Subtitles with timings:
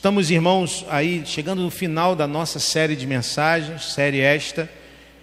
[0.00, 4.66] Estamos, irmãos, aí chegando no final da nossa série de mensagens, série esta,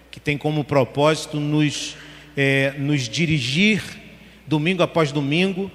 [0.08, 1.96] que tem como propósito nos,
[2.36, 3.82] é, nos dirigir
[4.46, 5.68] domingo após domingo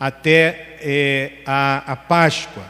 [0.00, 2.64] até é, a, a Páscoa.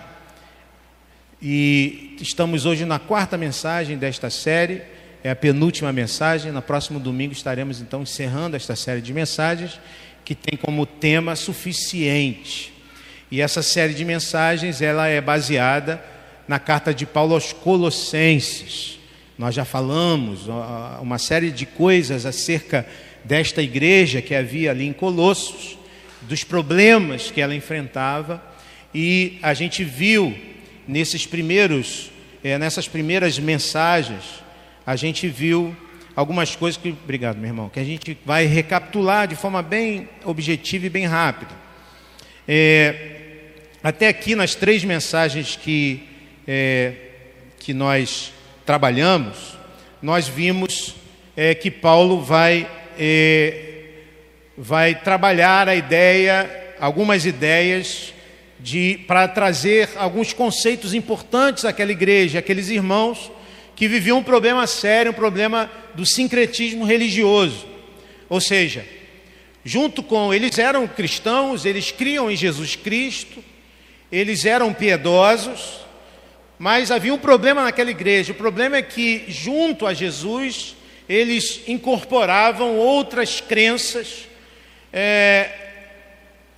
[1.40, 4.82] E estamos hoje na quarta mensagem desta série,
[5.24, 6.52] é a penúltima mensagem.
[6.52, 9.80] No próximo domingo estaremos então encerrando esta série de mensagens
[10.22, 12.77] que tem como tema suficiente.
[13.30, 16.02] E essa série de mensagens ela é baseada
[16.46, 18.98] na carta de Paulo aos Colossenses.
[19.38, 20.48] Nós já falamos
[21.00, 22.86] uma série de coisas acerca
[23.22, 25.76] desta igreja que havia ali em Colossos
[26.22, 28.42] dos problemas que ela enfrentava
[28.94, 30.34] e a gente viu
[30.86, 32.10] nesses primeiros,
[32.42, 34.42] é, nessas primeiras mensagens,
[34.86, 35.76] a gente viu
[36.16, 40.86] algumas coisas que, obrigado meu irmão, que a gente vai recapitular de forma bem objetiva
[40.86, 41.54] e bem rápida.
[42.48, 43.17] É,
[43.82, 46.02] até aqui nas três mensagens que,
[46.46, 46.92] é,
[47.58, 48.32] que nós
[48.66, 49.56] trabalhamos,
[50.02, 50.94] nós vimos
[51.36, 52.68] é, que Paulo vai
[52.98, 53.68] é,
[54.56, 58.12] vai trabalhar a ideia, algumas ideias
[58.58, 63.30] de para trazer alguns conceitos importantes àquela igreja, aqueles irmãos
[63.76, 67.64] que viviam um problema sério, um problema do sincretismo religioso.
[68.28, 68.84] Ou seja,
[69.64, 73.42] junto com eles eram cristãos, eles criam em Jesus Cristo,
[74.10, 75.80] eles eram piedosos,
[76.58, 78.32] mas havia um problema naquela igreja.
[78.32, 80.76] O problema é que junto a Jesus
[81.08, 84.28] eles incorporavam outras crenças
[84.92, 85.50] é,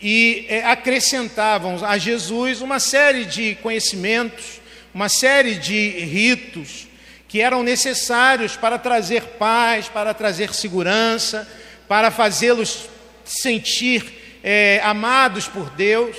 [0.01, 4.61] e é, acrescentavam a Jesus uma série de conhecimentos,
[4.93, 6.89] uma série de ritos
[7.29, 11.49] que eram necessários para trazer paz, para trazer segurança,
[11.87, 12.89] para fazê-los
[13.25, 16.17] sentir é, amados por Deus.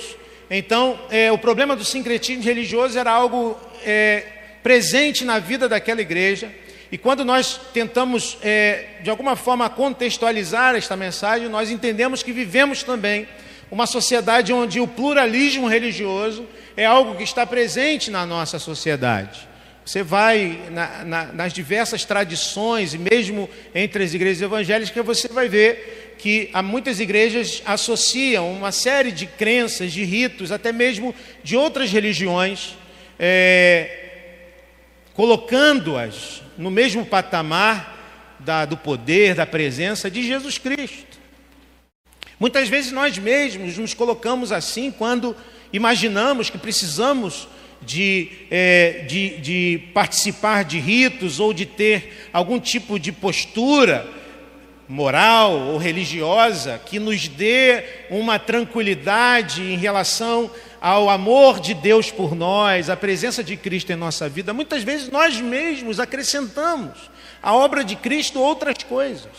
[0.54, 4.22] Então, é, o problema do sincretismo religioso era algo é,
[4.62, 6.52] presente na vida daquela igreja.
[6.90, 12.82] E quando nós tentamos, é, de alguma forma, contextualizar esta mensagem, nós entendemos que vivemos
[12.82, 13.26] também
[13.70, 16.46] uma sociedade onde o pluralismo religioso
[16.76, 19.48] é algo que está presente na nossa sociedade.
[19.86, 25.48] Você vai na, na, nas diversas tradições, e mesmo entre as igrejas evangélicas, você vai
[25.48, 31.12] ver que há muitas igrejas associam uma série de crenças, de ritos, até mesmo
[31.42, 32.76] de outras religiões,
[33.18, 33.90] é,
[35.14, 41.18] colocando-as no mesmo patamar da, do poder, da presença de Jesus Cristo.
[42.38, 45.34] Muitas vezes nós mesmos nos colocamos assim quando
[45.72, 47.48] imaginamos que precisamos
[47.84, 54.21] de, é, de, de participar de ritos ou de ter algum tipo de postura
[54.88, 60.50] moral ou religiosa que nos dê uma tranquilidade em relação
[60.80, 65.08] ao amor de Deus por nós, à presença de Cristo em nossa vida, muitas vezes
[65.08, 67.10] nós mesmos acrescentamos
[67.42, 69.30] à obra de Cristo outras coisas.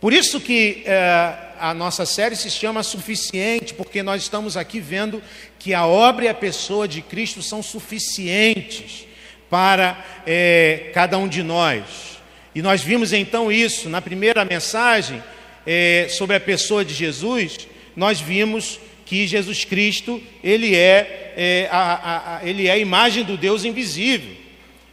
[0.00, 5.22] Por isso que é, a nossa série se chama Suficiente, porque nós estamos aqui vendo
[5.58, 9.06] que a obra e a pessoa de Cristo são suficientes
[9.50, 12.17] para é, cada um de nós.
[12.58, 15.22] E nós vimos então isso na primeira mensagem
[15.64, 22.38] é, sobre a pessoa de Jesus, nós vimos que Jesus Cristo ele é, é a,
[22.38, 24.34] a, ele é a imagem do Deus invisível.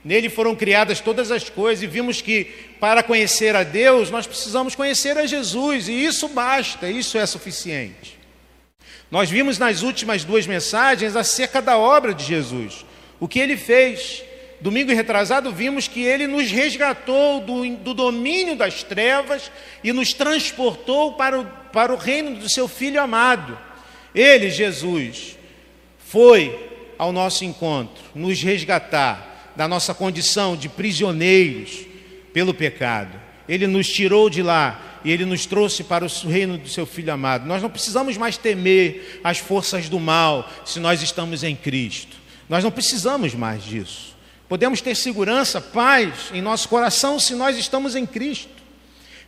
[0.04, 2.44] Nele foram criadas todas as coisas e vimos que
[2.80, 8.16] para conhecer a Deus nós precisamos conhecer a Jesus e isso basta, isso é suficiente.
[9.10, 12.86] Nós vimos nas últimas duas mensagens acerca da obra de Jesus,
[13.20, 14.24] o que ele fez.
[14.66, 19.52] Domingo retrasado vimos que ele nos resgatou do, do domínio das trevas
[19.84, 23.56] e nos transportou para o, para o reino do seu Filho amado.
[24.16, 25.38] Ele, Jesus,
[26.00, 26.58] foi
[26.98, 31.86] ao nosso encontro, nos resgatar da nossa condição de prisioneiros
[32.34, 33.22] pelo pecado.
[33.48, 37.14] Ele nos tirou de lá e ele nos trouxe para o reino do seu Filho
[37.14, 37.46] amado.
[37.46, 42.18] Nós não precisamos mais temer as forças do mal se nós estamos em Cristo.
[42.50, 44.15] Nós não precisamos mais disso.
[44.48, 48.54] Podemos ter segurança, paz em nosso coração se nós estamos em Cristo.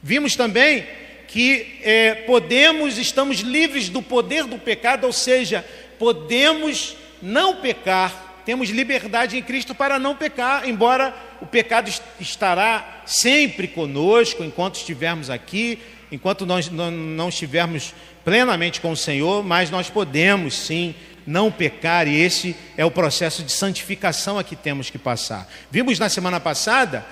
[0.02, 0.86] Vimos também
[1.28, 5.66] que é, podemos, estamos livres do poder do pecado, ou seja,
[5.98, 13.68] podemos não pecar, temos liberdade em Cristo para não pecar, embora o pecado estará sempre
[13.68, 15.80] conosco enquanto estivermos aqui,
[16.12, 17.94] enquanto nós não estivermos
[18.24, 20.96] plenamente com o Senhor, mas nós podemos sim
[21.28, 25.48] não pecar, e esse é o processo de santificação a que temos que passar.
[25.70, 27.06] Vimos na semana passada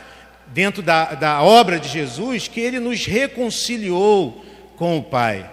[0.48, 4.44] dentro da, da obra de Jesus, que ele nos reconciliou
[4.78, 5.50] com o Pai,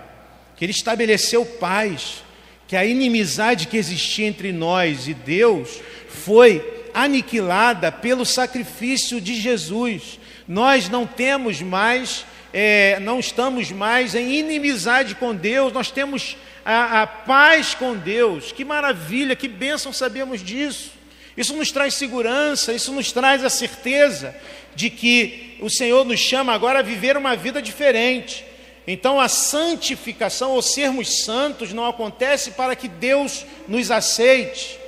[0.57, 2.23] que ele estabeleceu paz,
[2.69, 10.21] que a inimizade que existia entre nós e Deus foi aniquilada pelo sacrifício de Jesus.
[10.47, 17.03] Nós não temos mais, é, não estamos mais em inimizade com Deus, nós temos a,
[17.03, 18.53] a paz com Deus.
[18.53, 20.93] Que maravilha, que bênção sabemos disso.
[21.37, 24.35] Isso nos traz segurança, isso nos traz a certeza
[24.75, 28.45] de que o Senhor nos chama agora a viver uma vida diferente.
[28.87, 34.79] Então a santificação ou sermos santos não acontece para que Deus nos aceite.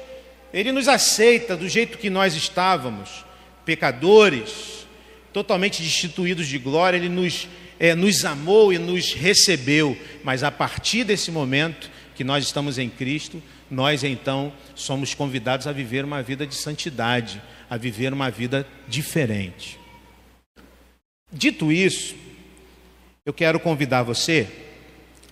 [0.52, 3.24] Ele nos aceita do jeito que nós estávamos,
[3.64, 4.86] pecadores,
[5.32, 7.48] totalmente destituídos de glória, Ele nos,
[7.78, 9.96] é, nos amou e nos recebeu.
[10.22, 15.72] Mas a partir desse momento que nós estamos em Cristo, nós então somos convidados a
[15.72, 19.78] viver uma vida de santidade, a viver uma vida diferente.
[21.32, 22.14] Dito isso,
[23.26, 24.46] eu quero convidar você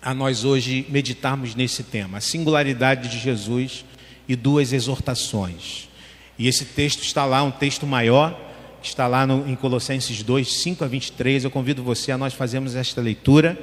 [0.01, 3.85] a nós hoje meditarmos nesse tema, a singularidade de Jesus
[4.27, 5.89] e duas exortações.
[6.37, 8.52] E esse texto está lá, um texto maior,
[8.89, 11.45] está lá no, em Colossenses 2, 5 a 23.
[11.45, 13.59] Eu convido você a nós fazermos esta leitura.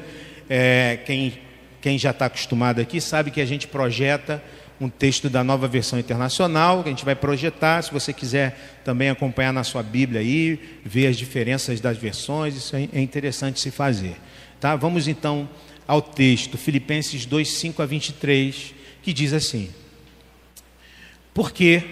[0.49, 1.39] É, quem,
[1.81, 4.43] quem já está acostumado aqui sabe que a gente projeta
[4.81, 7.81] um texto da nova versão internacional, que a gente vai projetar.
[7.81, 12.75] Se você quiser também acompanhar na sua Bíblia aí, ver as diferenças das versões, isso
[12.75, 14.15] é, é interessante se fazer.
[14.59, 14.75] Tá?
[14.75, 15.49] Vamos então
[15.87, 19.69] ao texto, Filipenses 2, 5 a 23, que diz assim:
[21.33, 21.83] porque,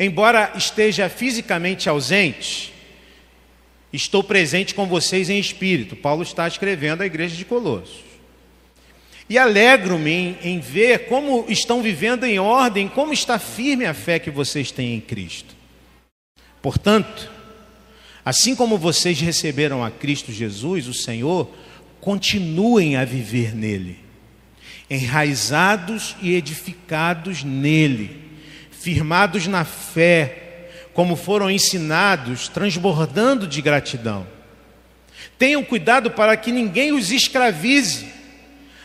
[0.00, 2.72] embora esteja fisicamente ausente,
[3.92, 5.94] estou presente com vocês em espírito.
[5.94, 8.00] Paulo está escrevendo à igreja de Colossos.
[9.28, 14.18] E alegro-me em, em, ver como estão vivendo em ordem, como está firme a fé
[14.18, 15.54] que vocês têm em Cristo.
[16.60, 17.30] Portanto,
[18.24, 21.48] assim como vocês receberam a Cristo Jesus, o Senhor,
[22.00, 24.10] continuem a viver nele
[24.90, 28.16] enraizados e edificados nele,
[28.80, 34.26] firmados na fé, como foram ensinados, transbordando de gratidão.
[35.38, 38.06] Tenham cuidado para que ninguém os escravize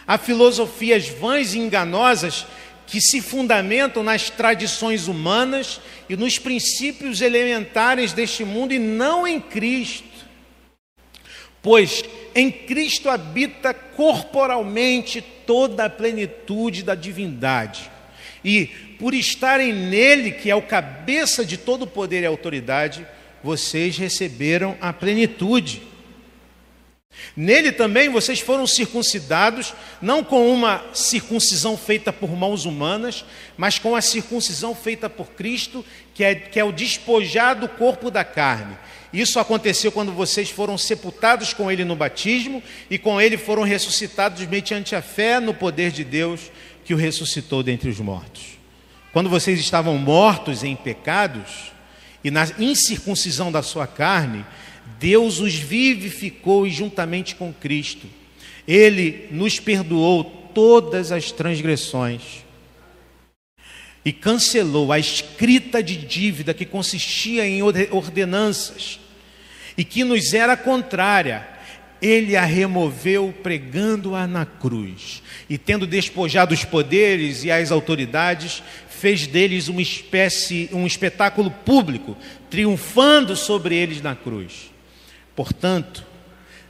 [0.05, 2.45] a filosofias vãs e enganosas
[2.85, 9.39] que se fundamentam nas tradições humanas e nos princípios elementares deste mundo e não em
[9.39, 10.05] Cristo.
[11.61, 12.03] Pois
[12.35, 17.89] em Cristo habita corporalmente toda a plenitude da divindade.
[18.43, 18.69] E
[18.99, 23.05] por estarem nele, que é o cabeça de todo poder e autoridade,
[23.43, 25.81] vocês receberam a plenitude.
[27.35, 33.23] Nele também vocês foram circuncidados, não com uma circuncisão feita por mãos humanas,
[33.55, 38.11] mas com a circuncisão feita por Cristo, que é, que é o despojar do corpo
[38.11, 38.77] da carne
[39.15, 44.45] isso aconteceu quando vocês foram sepultados com Ele no batismo e com Ele foram ressuscitados
[44.45, 46.51] mediante a fé no poder de Deus
[46.83, 48.54] que o ressuscitou dentre os mortos.
[49.15, 51.71] Quando vocês estavam mortos em pecados
[52.21, 54.45] e na incircuncisão da sua carne,
[54.99, 58.07] Deus os vivificou e juntamente com Cristo,
[58.67, 62.43] Ele nos perdoou todas as transgressões
[64.03, 68.99] e cancelou a escrita de dívida que consistia em ordenanças
[69.77, 71.55] e que nos era contrária,
[72.01, 75.23] ele a removeu pregando-a na cruz.
[75.49, 78.61] E tendo despojado os poderes e as autoridades,
[78.95, 82.17] fez deles uma espécie, um espetáculo público,
[82.49, 84.71] triunfando sobre eles na cruz.
[85.35, 86.05] Portanto,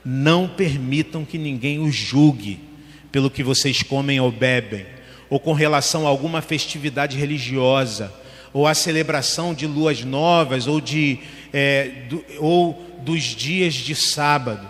[0.04, 2.60] não permitam que ninguém os julgue
[3.12, 4.86] pelo que vocês comem ou bebem,
[5.30, 8.14] ou com relação a alguma festividade religiosa,
[8.52, 11.20] ou a celebração de luas novas, ou de
[11.54, 14.68] é, do, ou dos dias de sábado.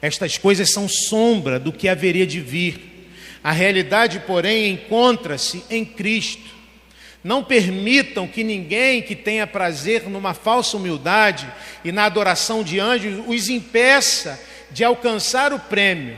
[0.00, 3.08] Estas coisas são sombra do que haveria de vir.
[3.42, 6.59] A realidade, porém, encontra-se em Cristo.
[7.22, 11.46] Não permitam que ninguém que tenha prazer numa falsa humildade
[11.84, 16.16] e na adoração de anjos os impeça de alcançar o prêmio.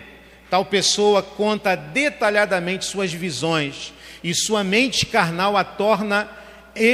[0.49, 3.93] Tal pessoa conta detalhadamente suas visões
[4.23, 6.29] e sua mente carnal a torna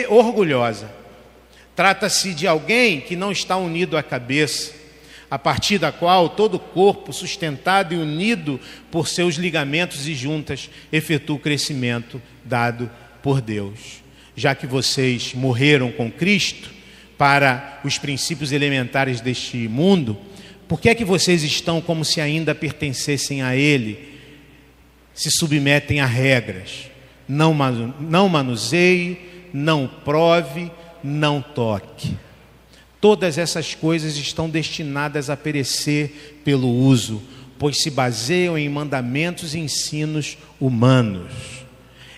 [0.08, 0.90] orgulhosa.
[1.76, 4.72] Trata-se de alguém que não está unido à cabeça,
[5.30, 8.58] a partir da qual todo o corpo, sustentado e unido
[8.90, 12.90] por seus ligamentos e juntas, efetua o crescimento dado
[13.22, 14.02] por Deus.
[14.36, 16.70] Já que vocês morreram com Cristo
[17.16, 20.16] para os princípios elementares deste mundo,
[20.68, 24.16] por que é que vocês estão como se ainda pertencessem a Ele?
[25.14, 26.90] Se submetem a regras.
[27.26, 27.54] Não,
[27.98, 29.18] não manuseie,
[29.52, 30.70] não prove,
[31.02, 32.16] não toque.
[33.00, 37.22] Todas essas coisas estão destinadas a perecer pelo uso,
[37.58, 41.57] pois se baseiam em mandamentos e ensinos humanos.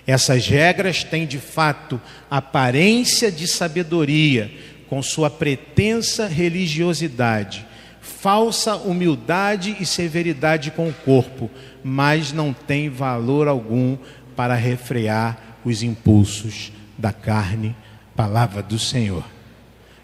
[0.07, 4.51] Essas regras têm de fato aparência de sabedoria,
[4.89, 7.65] com sua pretensa religiosidade,
[8.01, 11.49] falsa humildade e severidade com o corpo,
[11.85, 13.97] mas não tem valor algum
[14.35, 17.77] para refrear os impulsos da carne.
[18.17, 19.25] Palavra do Senhor.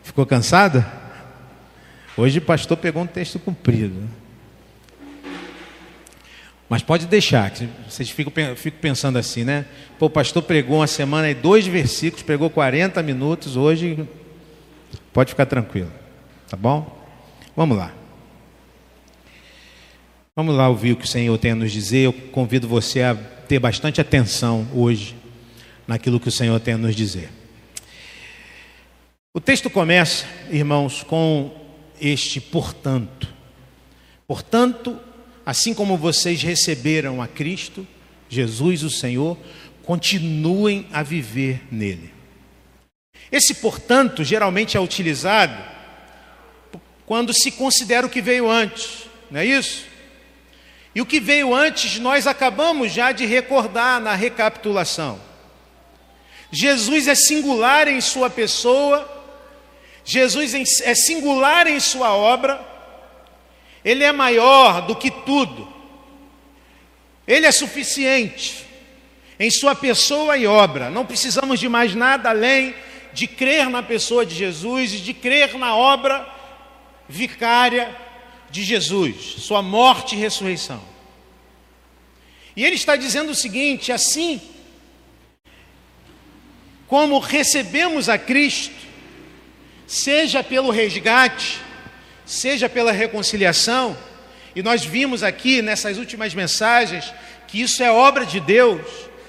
[0.02, 0.86] Ficou cansada?
[2.16, 4.08] Hoje o pastor pegou um texto comprido.
[6.68, 9.66] Mas pode deixar, que vocês ficam, ficam pensando assim, né?
[9.98, 14.08] Pô, o pastor pregou uma semana aí, dois versículos, pregou 40 minutos, hoje
[15.12, 15.92] pode ficar tranquilo,
[16.48, 16.96] tá bom?
[17.54, 17.92] Vamos lá.
[20.34, 22.00] Vamos lá ouvir o que o Senhor tem a nos dizer.
[22.00, 25.16] Eu convido você a ter bastante atenção hoje
[25.86, 27.30] naquilo que o Senhor tem a nos dizer.
[29.32, 31.54] O texto começa, irmãos, com
[32.00, 33.28] este portanto.
[34.26, 34.98] Portanto,
[35.46, 37.86] assim como vocês receberam a Cristo,
[38.28, 39.38] Jesus o Senhor,
[39.84, 42.12] continuem a viver nele.
[43.30, 45.56] Esse portanto geralmente é utilizado
[47.06, 49.84] quando se considera o que veio antes, não é isso?
[50.92, 55.20] E o que veio antes nós acabamos já de recordar na recapitulação.
[56.50, 59.08] Jesus é singular em sua pessoa,
[60.04, 62.75] Jesus é singular em sua obra,
[63.86, 65.72] ele é maior do que tudo,
[67.24, 68.66] ele é suficiente
[69.38, 72.74] em sua pessoa e obra, não precisamos de mais nada além
[73.12, 76.28] de crer na pessoa de Jesus e de crer na obra
[77.08, 77.96] vicária
[78.50, 80.82] de Jesus, sua morte e ressurreição.
[82.56, 84.40] E ele está dizendo o seguinte: assim
[86.88, 88.74] como recebemos a Cristo,
[89.86, 91.60] seja pelo resgate,
[92.26, 93.96] seja pela reconciliação,
[94.54, 97.12] e nós vimos aqui nessas últimas mensagens
[97.46, 98.80] que isso é obra de Deus,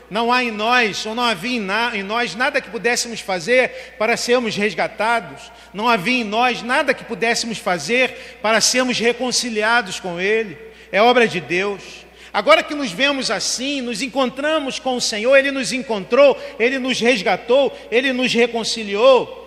[0.10, 1.60] não há em nós, ou não havia
[1.94, 7.04] em, nós nada que pudéssemos fazer para sermos resgatados, não havia em nós nada que
[7.04, 10.58] pudéssemos fazer para sermos reconciliados com Ele,
[10.92, 12.08] é obra de Deus.
[12.34, 17.00] Agora que nos vemos assim, nos encontramos com o Senhor, Ele nos encontrou, Ele nos
[17.00, 19.47] resgatou, Ele nos reconciliou.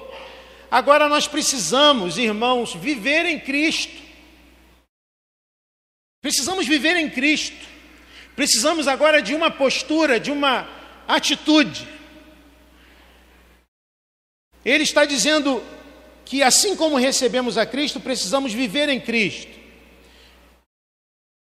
[0.71, 4.01] Agora nós precisamos, irmãos, viver em Cristo.
[6.23, 7.67] Precisamos viver em Cristo.
[8.37, 10.69] Precisamos agora de uma postura, de uma
[11.09, 11.89] atitude.
[14.65, 15.63] Ele está dizendo
[16.25, 19.59] que assim como recebemos a Cristo, precisamos viver em Cristo.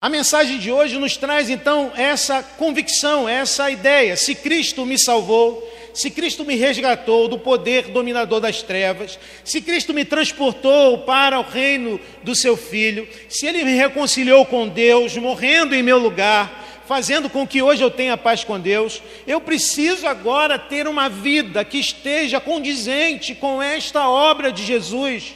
[0.01, 4.15] A mensagem de hoje nos traz então essa convicção, essa ideia.
[4.15, 5.61] Se Cristo me salvou,
[5.93, 11.43] se Cristo me resgatou do poder dominador das trevas, se Cristo me transportou para o
[11.43, 17.29] reino do seu Filho, se Ele me reconciliou com Deus, morrendo em meu lugar, fazendo
[17.29, 21.77] com que hoje eu tenha paz com Deus, eu preciso agora ter uma vida que
[21.77, 25.35] esteja condizente com esta obra de Jesus.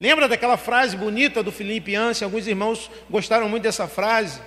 [0.00, 2.24] Lembra daquela frase bonita do Felipe Anse?
[2.24, 4.40] Alguns irmãos gostaram muito dessa frase.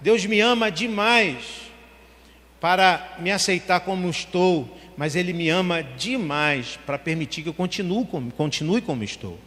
[0.00, 1.64] Deus me ama demais
[2.64, 8.06] para me aceitar como estou, mas Ele me ama demais para permitir que eu continue
[8.06, 9.38] como, continue como estou.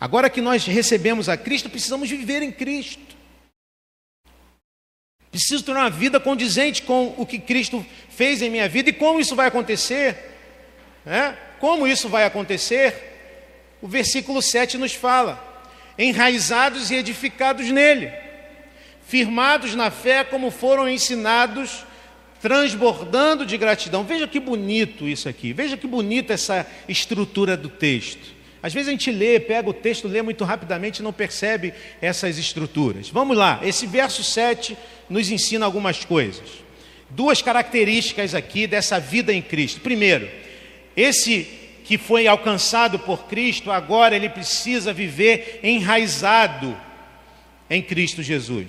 [0.00, 3.16] Agora que nós recebemos a Cristo, precisamos viver em Cristo.
[5.28, 9.18] Preciso ter uma vida condizente com o que Cristo fez em minha vida e como
[9.18, 10.16] isso vai acontecer.
[11.04, 11.36] Né?
[11.58, 12.94] Como isso vai acontecer?
[13.82, 15.64] O versículo 7 nos fala:
[15.98, 18.12] enraizados e edificados nele,
[19.04, 21.84] firmados na fé, como foram ensinados
[22.44, 24.04] transbordando de gratidão.
[24.04, 28.34] Veja que bonito isso aqui, veja que bonita essa estrutura do texto.
[28.62, 31.72] Às vezes a gente lê, pega o texto, lê muito rapidamente e não percebe
[32.02, 33.08] essas estruturas.
[33.08, 34.76] Vamos lá, esse verso 7
[35.08, 36.44] nos ensina algumas coisas.
[37.08, 39.80] Duas características aqui dessa vida em Cristo.
[39.80, 40.28] Primeiro,
[40.94, 41.48] esse
[41.82, 46.76] que foi alcançado por Cristo, agora ele precisa viver enraizado
[47.70, 48.68] em Cristo Jesus.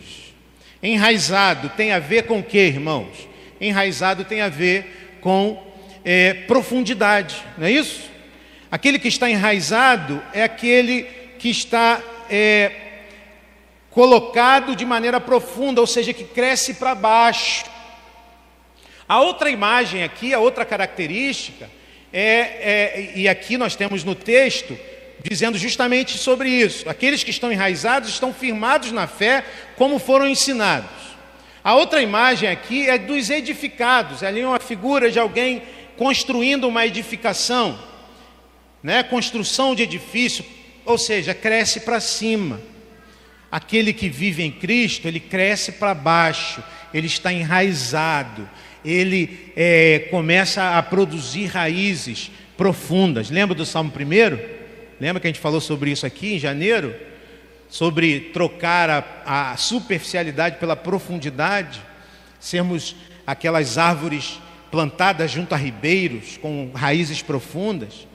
[0.81, 3.34] Enraizado tem a ver com o que, irmãos?
[3.59, 5.61] Enraizado tem a ver com
[6.03, 8.09] é, profundidade, não é isso?
[8.71, 11.03] Aquele que está enraizado é aquele
[11.39, 12.71] que está é,
[13.89, 17.65] colocado de maneira profunda, ou seja, que cresce para baixo.
[19.07, 21.69] A outra imagem aqui, a outra característica,
[22.11, 24.77] é, é, e aqui nós temos no texto,
[25.23, 29.43] dizendo justamente sobre isso: aqueles que estão enraizados estão firmados na fé,
[29.75, 31.14] como foram ensinados.
[31.65, 35.63] A outra imagem aqui é dos edificados, é ali uma figura de alguém
[35.97, 37.79] construindo uma edificação,
[38.83, 39.01] né?
[39.01, 40.45] construção de edifício,
[40.85, 42.61] ou seja, cresce para cima.
[43.51, 48.47] Aquele que vive em Cristo, ele cresce para baixo, ele está enraizado,
[48.85, 53.31] ele é, começa a produzir raízes profundas.
[53.31, 54.37] Lembra do Salmo 1?
[54.99, 56.95] Lembra que a gente falou sobre isso aqui em janeiro?
[57.69, 61.81] Sobre trocar a, a superficialidade pela profundidade,
[62.39, 62.95] sermos
[63.25, 64.39] aquelas árvores
[64.71, 68.07] plantadas junto a ribeiros, com raízes profundas.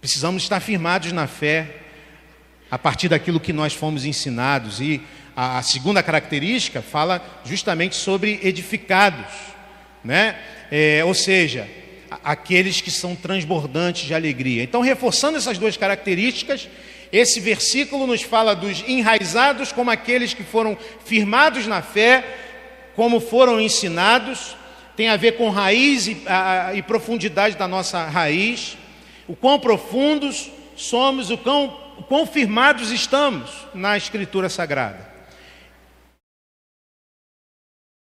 [0.00, 1.76] Precisamos estar firmados na fé,
[2.70, 4.80] a partir daquilo que nós fomos ensinados.
[4.80, 5.02] E
[5.36, 9.54] a, segunda característica fala justamente sobre edificados
[10.04, 10.36] né?
[10.70, 11.66] É, ou seja,
[12.22, 14.62] aqueles que são transbordantes de alegria.
[14.62, 16.68] Então, reforçando essas duas características,
[17.16, 22.24] esse versículo nos fala dos enraizados como aqueles que foram firmados na fé,
[22.96, 24.56] como foram ensinados,
[24.96, 28.76] tem a ver com raiz e, a, e profundidade da nossa raiz,
[29.28, 31.66] o quão profundos somos, o quão,
[31.98, 35.14] o quão firmados estamos na Escritura Sagrada.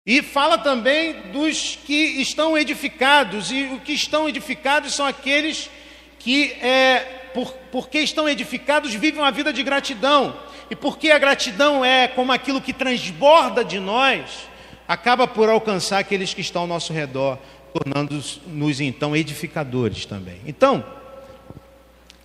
[0.05, 5.69] E fala também dos que estão edificados, e os que estão edificados são aqueles
[6.19, 10.37] que, é, por, porque estão edificados, vivem uma vida de gratidão.
[10.71, 14.47] E porque a gratidão é como aquilo que transborda de nós,
[14.87, 17.37] acaba por alcançar aqueles que estão ao nosso redor,
[17.73, 20.39] tornando-nos então edificadores também.
[20.47, 20.83] Então,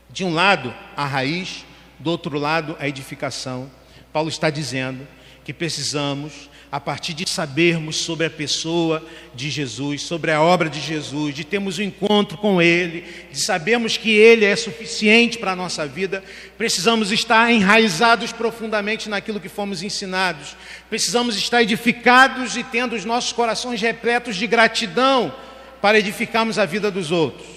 [0.09, 1.67] de um lado a raiz,
[1.99, 3.69] do outro lado a edificação.
[4.13, 5.07] Paulo está dizendo
[5.45, 10.81] que precisamos a partir de sabermos sobre a pessoa de Jesus, sobre a obra de
[10.81, 15.57] Jesus, de termos um encontro com Ele, de sabermos que Ele é suficiente para a
[15.57, 16.23] nossa vida,
[16.57, 20.57] precisamos estar enraizados profundamente naquilo que fomos ensinados,
[20.89, 25.35] precisamos estar edificados e tendo os nossos corações repletos de gratidão
[25.83, 27.49] para edificarmos a vida dos outros.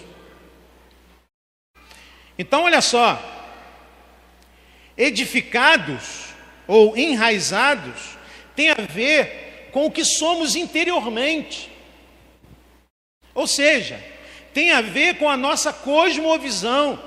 [2.38, 3.22] Então, olha só,
[4.98, 6.34] edificados
[6.68, 8.18] ou enraizados
[8.56, 11.72] tem a ver com o que somos interiormente.
[13.34, 14.00] Ou seja,
[14.54, 17.02] tem a ver com a nossa cosmovisão.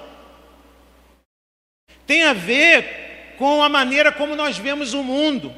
[2.07, 5.55] Tem a ver com a maneira como nós vemos o mundo.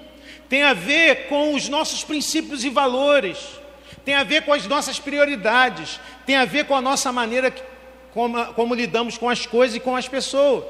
[0.48, 3.38] Tem a ver com os nossos princípios e valores.
[4.04, 5.98] Tem a ver com as nossas prioridades.
[6.26, 7.54] Tem a ver com a nossa maneira
[8.12, 10.64] como, como lidamos com as coisas e com as pessoas.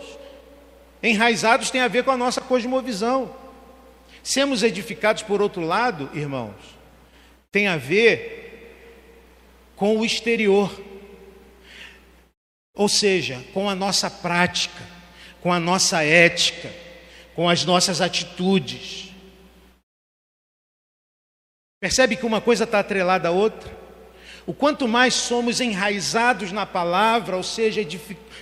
[1.03, 3.35] Enraizados tem a ver com a nossa cosmovisão.
[4.29, 6.55] Sermos edificados, por outro lado, irmãos,
[7.51, 10.71] tem a ver com o exterior,
[12.75, 14.87] ou seja, com a nossa prática,
[15.41, 16.71] com a nossa ética,
[17.35, 19.15] com as nossas atitudes.
[21.81, 23.75] Percebe que uma coisa está atrelada à outra?
[24.47, 27.83] O quanto mais somos enraizados na palavra, ou seja,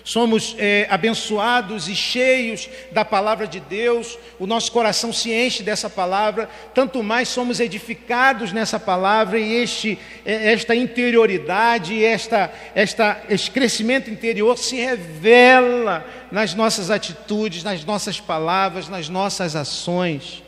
[0.07, 5.91] somos é, abençoados e cheios da palavra de Deus, o nosso coração se enche dessa
[5.91, 13.51] palavra, tanto mais somos edificados nessa palavra e este, é, esta interioridade, esta, esta, este
[13.51, 20.46] crescimento interior se revela nas nossas atitudes, nas nossas palavras, nas nossas ações.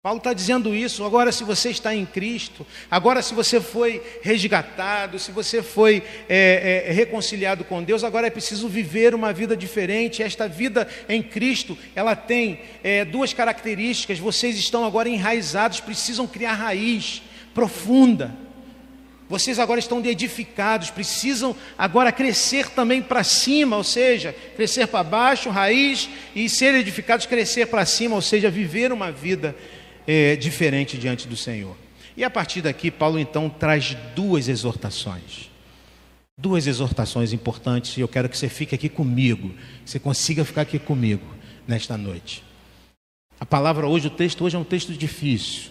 [0.00, 1.02] Paulo está dizendo isso.
[1.02, 6.84] Agora, se você está em Cristo, agora, se você foi resgatado, se você foi é,
[6.86, 10.22] é, reconciliado com Deus, agora é preciso viver uma vida diferente.
[10.22, 14.20] Esta vida em Cristo, ela tem é, duas características.
[14.20, 17.20] Vocês estão agora enraizados, precisam criar raiz
[17.52, 18.36] profunda.
[19.28, 25.50] Vocês agora estão edificados, precisam agora crescer também para cima, ou seja, crescer para baixo,
[25.50, 29.54] raiz, e ser edificados, crescer para cima, ou seja, viver uma vida
[30.08, 31.76] é, diferente diante do Senhor.
[32.16, 35.50] E a partir daqui, Paulo então traz duas exortações.
[36.40, 39.50] Duas exortações importantes, e eu quero que você fique aqui comigo,
[39.84, 41.26] que você consiga ficar aqui comigo
[41.66, 42.42] nesta noite.
[43.38, 45.70] A palavra hoje, o texto hoje é um texto difícil,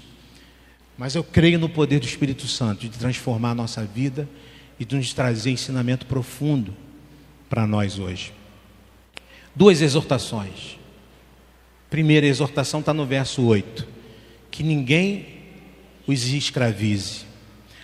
[0.97, 4.30] mas eu creio no poder do Espírito Santo de transformar a nossa vida
[4.80, 6.76] e de nos trazer ensinamento profundo
[7.50, 8.34] para nós hoje.
[9.56, 10.78] Duas exortações.
[11.89, 13.96] Primeira exortação está no verso 8
[14.57, 15.23] que ninguém
[16.07, 17.27] os escravize.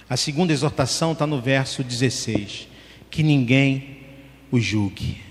[0.10, 2.68] A segunda exortação está no verso 16:
[3.12, 4.00] que ninguém
[4.52, 5.22] os julgue.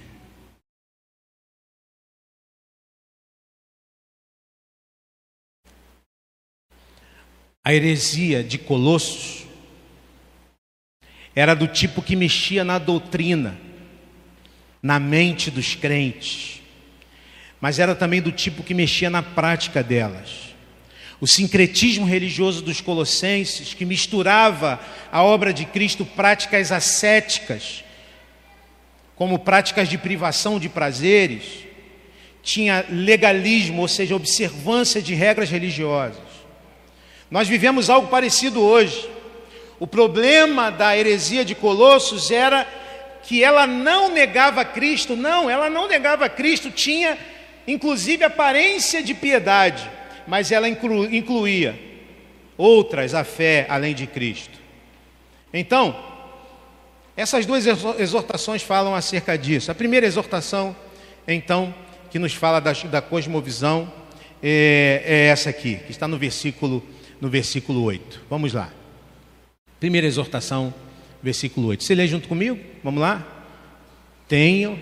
[7.65, 9.45] A heresia de Colossos
[11.35, 13.59] era do tipo que mexia na doutrina,
[14.81, 16.63] na mente dos crentes,
[17.61, 20.52] mas era também do tipo que mexia na prática delas
[21.23, 24.81] o sincretismo religioso dos colossenses, que misturava
[25.13, 27.85] a obra de Cristo práticas ascéticas,
[29.15, 31.45] como práticas de privação de prazeres,
[32.43, 36.19] tinha legalismo, ou seja, observância de regras religiosas.
[37.31, 39.09] Nós vivemos algo parecido hoje.
[39.79, 42.67] O problema da heresia de Colossos era
[43.23, 47.17] que ela não negava Cristo, não, ela não negava Cristo, tinha
[47.65, 49.89] inclusive aparência de piedade,
[50.33, 51.79] mas ela inclu, incluía
[52.57, 54.59] outras a fé além de Cristo.
[55.53, 55.95] Então,
[57.15, 57.67] essas duas
[57.99, 59.71] exortações falam acerca disso.
[59.71, 60.75] A primeira exortação,
[61.29, 61.75] então,
[62.11, 63.93] que nos fala da, da cosmovisão,
[64.43, 66.83] é, é essa aqui, que está no versículo,
[67.21, 68.23] no versículo 8.
[68.31, 68.73] Vamos lá.
[69.79, 70.73] Primeira exortação,
[71.23, 71.85] versículo 8.
[71.85, 72.59] Você lê junto comigo?
[72.83, 73.23] Vamos lá?
[74.27, 74.79] Tenham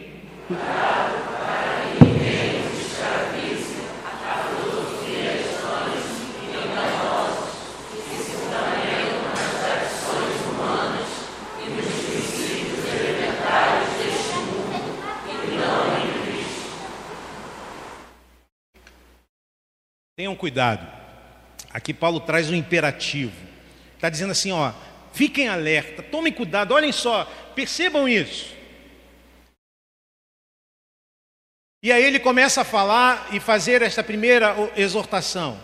[20.31, 20.87] Tenham cuidado.
[21.73, 23.33] Aqui Paulo traz um imperativo.
[23.97, 24.73] Está dizendo assim, ó,
[25.13, 28.55] fiquem alerta, tomem cuidado, olhem só, percebam isso.
[31.83, 35.59] E aí ele começa a falar e fazer esta primeira exortação.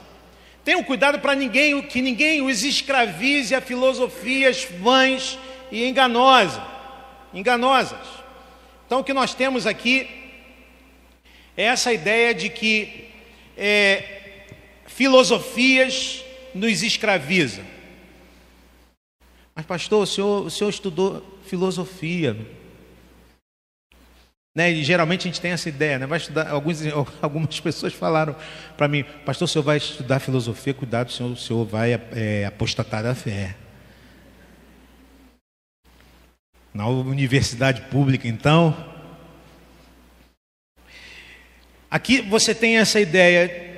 [0.65, 5.39] Tenham cuidado para ninguém, que ninguém os escravize a filosofias vãs
[5.71, 6.61] e enganosas.
[7.33, 8.07] Enganosas.
[8.85, 10.09] Então o que nós temos aqui
[11.57, 13.07] é essa ideia de que
[13.57, 14.16] é,
[14.97, 17.63] filosofias nos escravizam.
[19.55, 22.35] Mas, pastor, o senhor, o senhor estudou filosofia.
[24.55, 24.71] Né?
[24.73, 26.07] E geralmente a gente tem essa ideia, né?
[26.07, 26.81] vai estudar, alguns,
[27.21, 28.35] algumas pessoas falaram
[28.75, 32.47] para mim, pastor, o senhor vai estudar filosofia, cuidado, o senhor, o senhor vai é,
[32.47, 33.55] apostatar da fé.
[36.73, 38.75] Na universidade pública, então.
[41.91, 43.76] Aqui você tem essa ideia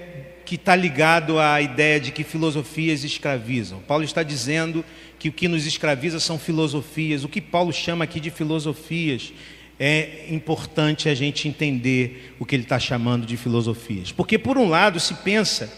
[0.49, 3.81] que está ligado à ideia de que filosofias escravizam.
[3.81, 4.83] Paulo está dizendo
[5.19, 7.23] que o que nos escraviza são filosofias.
[7.23, 9.31] O que Paulo chama aqui de filosofias
[9.79, 14.11] é importante a gente entender o que ele está chamando de filosofias.
[14.11, 15.71] Porque, por um lado, se pensa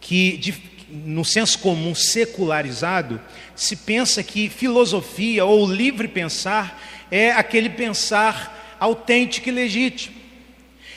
[0.00, 0.54] que, de,
[0.90, 3.20] no senso comum secularizado,
[3.54, 10.21] se pensa que filosofia ou livre pensar é aquele pensar autêntico e legítimo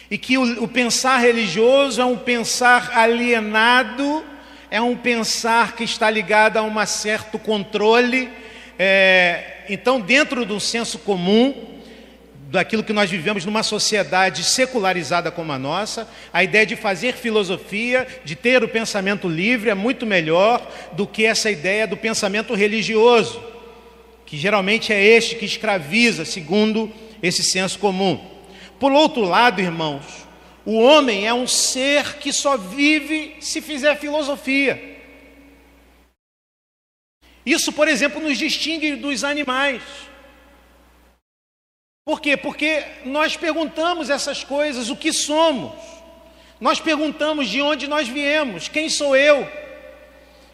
[0.09, 4.23] e que o, o pensar religioso é um pensar alienado,
[4.69, 8.29] é um pensar que está ligado a um certo controle.
[8.77, 11.53] É, então, dentro do senso comum,
[12.49, 18.07] daquilo que nós vivemos numa sociedade secularizada como a nossa, a ideia de fazer filosofia,
[18.23, 23.41] de ter o pensamento livre, é muito melhor do que essa ideia do pensamento religioso,
[24.25, 26.91] que geralmente é este que escraviza, segundo
[27.21, 28.34] esse senso comum.
[28.79, 30.03] Por outro lado, irmãos,
[30.65, 34.95] o homem é um ser que só vive se fizer filosofia.
[37.45, 39.81] Isso, por exemplo, nos distingue dos animais.
[42.03, 42.35] Por quê?
[42.35, 45.73] Porque nós perguntamos essas coisas, o que somos.
[46.59, 49.47] Nós perguntamos de onde nós viemos, quem sou eu?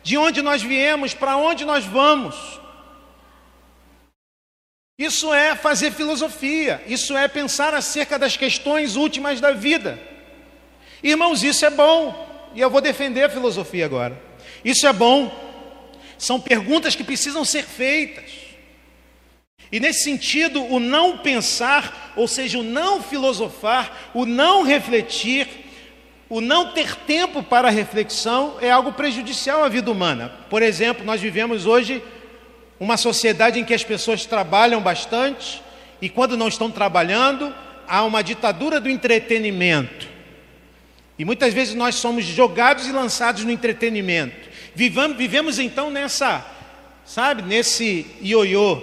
[0.04, 2.36] De onde nós viemos, para onde nós vamos?
[5.02, 10.00] Isso é fazer filosofia, isso é pensar acerca das questões últimas da vida.
[11.02, 14.22] Irmãos, isso é bom, e eu vou defender a filosofia agora.
[14.64, 15.34] Isso é bom,
[16.20, 18.32] são perguntas que precisam ser feitas.
[19.72, 25.48] E nesse sentido, o não pensar, ou seja, o não filosofar, o não refletir,
[26.30, 30.32] o não ter tempo para reflexão é algo prejudicial à vida humana.
[30.48, 32.04] Por exemplo, nós vivemos hoje
[32.82, 35.62] uma sociedade em que as pessoas trabalham bastante
[36.02, 37.54] e quando não estão trabalhando,
[37.88, 40.08] há uma ditadura do entretenimento.
[41.20, 44.50] E muitas vezes nós somos jogados e lançados no entretenimento.
[44.74, 46.44] Vivamos, vivemos então nessa,
[47.06, 48.82] sabe, nesse ioiô.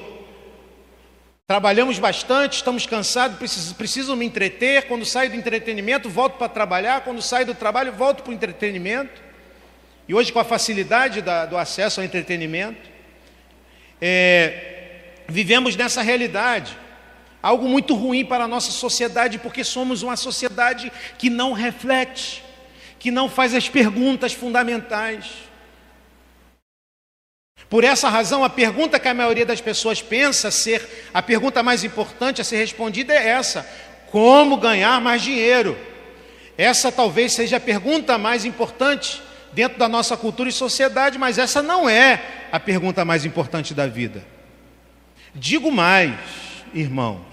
[1.44, 4.86] Trabalhamos bastante, estamos cansados, preciso, preciso me entreter.
[4.86, 7.00] Quando saio do entretenimento, volto para trabalhar.
[7.00, 9.20] Quando saio do trabalho, volto para o entretenimento.
[10.06, 12.97] E hoje, com a facilidade da, do acesso ao entretenimento,
[14.00, 16.76] é, vivemos nessa realidade.
[17.42, 22.42] Algo muito ruim para a nossa sociedade, porque somos uma sociedade que não reflete,
[22.98, 25.26] que não faz as perguntas fundamentais.
[27.70, 31.84] Por essa razão, a pergunta que a maioria das pessoas pensa ser a pergunta mais
[31.84, 33.68] importante a ser respondida é essa:
[34.10, 35.78] como ganhar mais dinheiro?
[36.56, 41.62] Essa talvez seja a pergunta mais importante dentro da nossa cultura e sociedade, mas essa
[41.62, 44.24] não é a pergunta mais importante da vida.
[45.34, 46.14] Digo mais,
[46.74, 47.28] irmãos,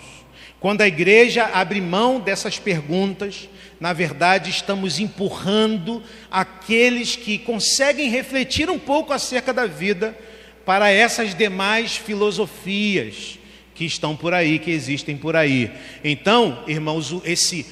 [0.65, 3.47] Quando a igreja abre mão dessas perguntas,
[3.80, 6.01] na verdade estamos empurrando
[6.32, 10.17] aqueles que conseguem refletir um pouco acerca da vida
[10.65, 13.38] para essas demais filosofias
[13.75, 15.69] que estão por aí, que existem por aí.
[16.04, 17.63] Então, irmãos, esse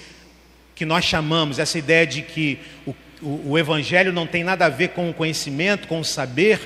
[0.75, 4.69] que nós chamamos, essa ideia de que o, o, o evangelho não tem nada a
[4.69, 6.59] ver com o conhecimento, com o saber,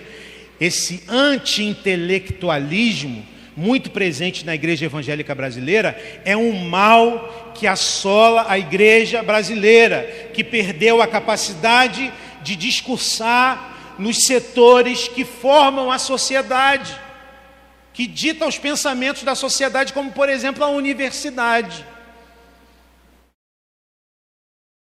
[0.60, 9.24] esse anti-intelectualismo muito presente na igreja evangélica brasileira, é um mal que assola a igreja
[9.24, 16.96] brasileira, que perdeu a capacidade de discursar nos setores que formam a sociedade,
[17.94, 21.84] que ditam os pensamentos da sociedade, como por exemplo a universidade.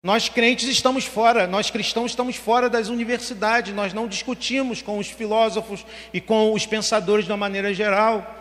[0.03, 5.07] Nós crentes estamos fora, nós cristãos estamos fora das universidades, nós não discutimos com os
[5.07, 8.39] filósofos e com os pensadores de uma maneira geral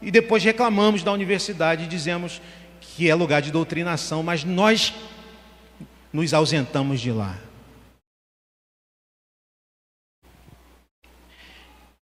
[0.00, 2.40] e depois reclamamos da universidade e dizemos
[2.80, 4.94] que é lugar de doutrinação, mas nós
[6.10, 7.38] nos ausentamos de lá.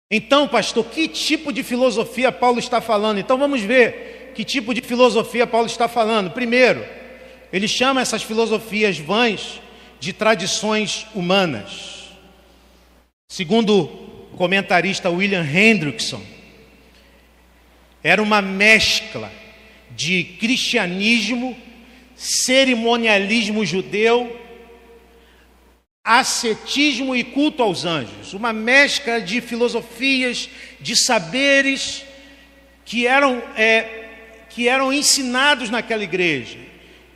[0.10, 3.17] Então, pastor, que tipo de filosofia Paulo está falando?
[3.17, 6.32] Então vamos ver que tipo de filosofia Paulo está falando.
[6.32, 6.86] Primeiro,
[7.51, 9.62] ele chama essas filosofias vãs
[9.99, 12.10] de tradições humanas.
[13.29, 16.21] Segundo o comentarista William Hendrickson,
[18.03, 19.31] era uma mescla
[19.91, 21.57] de cristianismo,
[22.15, 24.39] cerimonialismo judeu,
[26.03, 32.05] ascetismo e culto aos anjos, uma mescla de filosofias, de saberes
[32.86, 34.05] que eram, é,
[34.49, 36.57] que eram ensinados naquela igreja,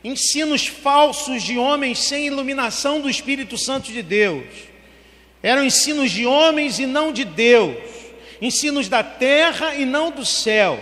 [0.04, 4.44] ensinos falsos de homens sem iluminação do Espírito Santo de Deus,
[5.42, 8.02] eram ensinos de homens e não de Deus
[8.42, 10.80] ensinos da terra e não do céu.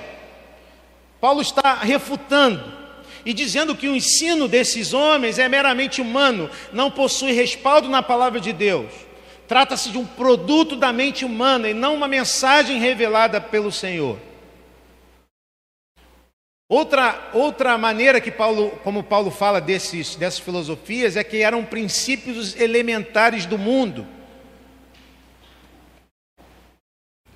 [1.20, 2.80] Paulo está refutando
[3.24, 8.40] e dizendo que o ensino desses homens é meramente humano, não possui respaldo na palavra
[8.40, 8.90] de Deus.
[9.46, 14.16] Trata-se de um produto da mente humana e não uma mensagem revelada pelo Senhor.
[16.70, 22.59] Outra, outra maneira que Paulo, como Paulo fala desses, dessas filosofias, é que eram princípios
[22.59, 24.06] elementares do mundo.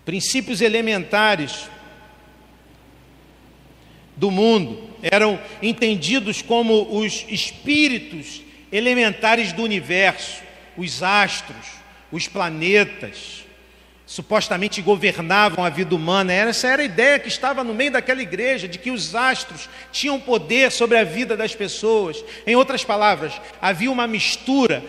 [0.05, 1.69] princípios elementares
[4.17, 10.43] do mundo eram entendidos como os espíritos elementares do universo,
[10.77, 11.67] os astros,
[12.13, 13.44] os planetas,
[14.15, 16.33] supostamente governavam a vida humana.
[16.33, 20.21] Essa era a ideia que estava no meio daquela igreja, de que os astros tinham
[20.21, 22.25] poder sobre a vida das pessoas.
[22.47, 24.85] Em outras palavras, havia uma mistura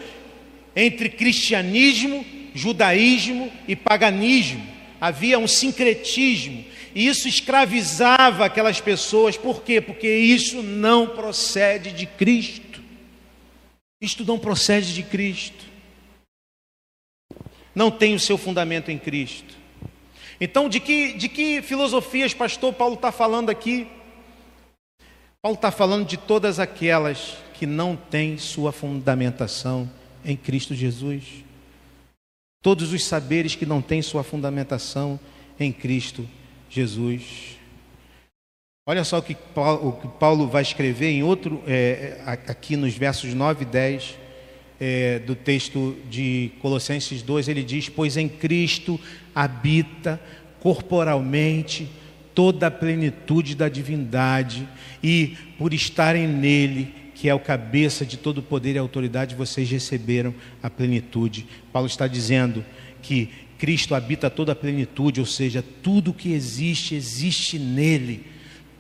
[0.76, 9.82] entre cristianismo, judaísmo e paganismo havia um sincretismo, e isso escravizava aquelas pessoas, por quê?
[9.82, 12.82] Porque isso não procede de Cristo.
[14.02, 15.75] Isto não procede de Cristo.
[17.76, 19.54] Não tem o seu fundamento em Cristo.
[20.40, 23.88] Então, de que, de que filosofias, pastor Paulo está falando aqui?
[25.42, 29.90] Paulo está falando de todas aquelas que não têm sua fundamentação
[30.24, 31.46] em Cristo Jesus
[32.66, 35.20] todos os saberes que não têm sua fundamentação
[35.60, 36.28] em Cristo
[36.68, 37.60] Jesus.
[38.88, 39.36] Olha só o que
[40.20, 44.18] Paulo, vai escrever em outro, é, aqui nos versos 9 e 10
[44.80, 49.00] é, do texto de Colossenses 2, ele diz: Pois em Cristo
[49.34, 50.20] habita
[50.60, 51.88] corporalmente
[52.34, 54.68] toda a plenitude da divindade,
[55.02, 60.36] e por estarem nele, que é o cabeça de todo poder e autoridade, vocês receberam
[60.62, 61.48] a plenitude.
[61.72, 62.66] Paulo está dizendo
[63.02, 68.26] que Cristo habita toda a plenitude, ou seja, tudo que existe, existe nele.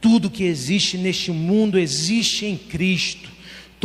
[0.01, 3.31] Tudo que existe neste mundo existe em Cristo.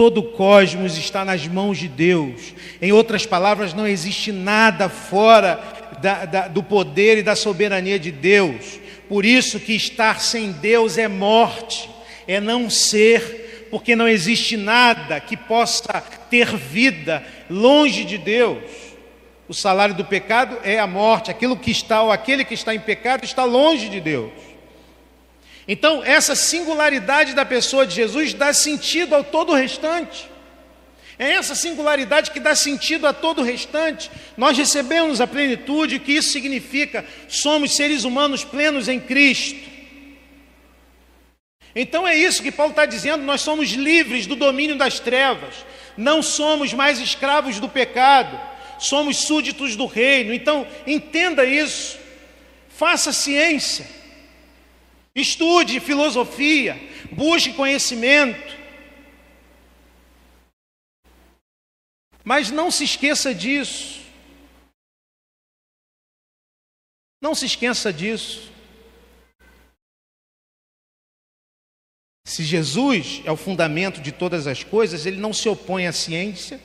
[0.00, 2.54] Todo o cosmos está nas mãos de Deus.
[2.80, 5.62] Em outras palavras, não existe nada fora
[6.00, 8.80] da, da, do poder e da soberania de Deus.
[9.10, 11.90] Por isso que estar sem Deus é morte,
[12.26, 18.62] é não ser porque não existe nada que possa ter vida longe de Deus.
[19.46, 22.80] O salário do pecado é a morte, aquilo que está ou aquele que está em
[22.80, 24.32] pecado está longe de Deus.
[25.72, 30.28] Então, essa singularidade da pessoa de Jesus dá sentido ao todo o restante.
[31.16, 34.10] É essa singularidade que dá sentido a todo o restante.
[34.36, 37.04] Nós recebemos a plenitude, o que isso significa?
[37.28, 39.70] Somos seres humanos plenos em Cristo.
[41.72, 45.54] Então é isso que Paulo está dizendo: nós somos livres do domínio das trevas,
[45.96, 48.40] não somos mais escravos do pecado,
[48.76, 50.34] somos súditos do reino.
[50.34, 51.96] Então entenda isso,
[52.70, 53.99] faça ciência,
[55.14, 56.76] Estude filosofia,
[57.12, 58.58] busque conhecimento.
[62.24, 64.00] Mas não se esqueça disso.
[67.20, 68.50] Não se esqueça disso.
[72.24, 76.60] Se Jesus é o fundamento de todas as coisas, ele não se opõe à ciência,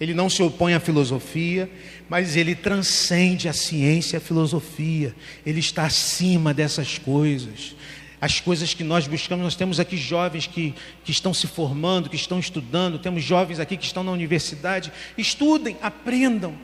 [0.00, 1.70] ele não se opõe à filosofia,
[2.08, 7.76] mas ele transcende a ciência e a filosofia, ele está acima dessas coisas.
[8.18, 12.16] As coisas que nós buscamos, nós temos aqui jovens que, que estão se formando, que
[12.16, 14.90] estão estudando, temos jovens aqui que estão na universidade.
[15.16, 16.54] Estudem, aprendam,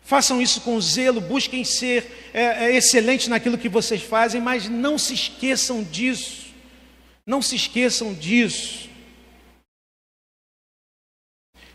[0.00, 4.96] façam isso com zelo, busquem ser é, é, excelentes naquilo que vocês fazem, mas não
[4.96, 6.52] se esqueçam disso.
[7.26, 8.91] Não se esqueçam disso.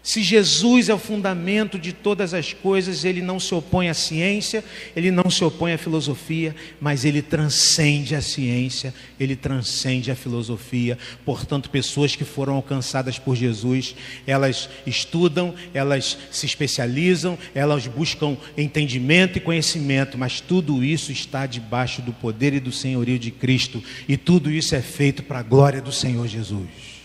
[0.08, 4.64] Se Jesus é o fundamento de todas as coisas, ele não se opõe à ciência,
[4.96, 10.98] ele não se opõe à filosofia, mas ele transcende a ciência, ele transcende a filosofia.
[11.26, 19.38] Portanto, pessoas que foram alcançadas por Jesus, elas estudam, elas se especializam, elas buscam entendimento
[19.38, 24.16] e conhecimento, mas tudo isso está debaixo do poder e do senhorio de Cristo, e
[24.16, 26.97] tudo isso é feito para a glória do Senhor Jesus.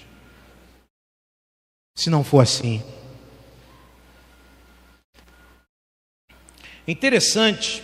[1.94, 2.82] Se não for assim,
[6.88, 7.82] interessante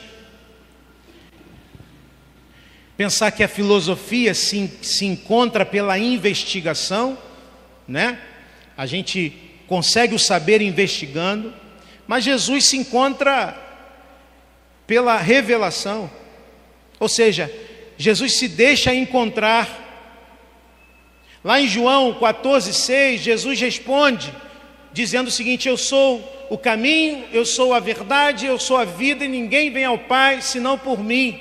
[2.96, 7.16] pensar que a filosofia se, se encontra pela investigação,
[7.86, 8.20] né?
[8.76, 9.32] A gente
[9.68, 11.54] consegue o saber investigando,
[12.08, 13.56] mas Jesus se encontra
[14.84, 16.10] pela revelação.
[16.98, 17.52] Ou seja,
[17.96, 19.87] Jesus se deixa encontrar
[21.44, 24.34] Lá em João 14,6, Jesus responde,
[24.92, 29.24] dizendo o seguinte: Eu sou o caminho, eu sou a verdade, eu sou a vida,
[29.24, 31.40] e ninguém vem ao Pai senão por mim.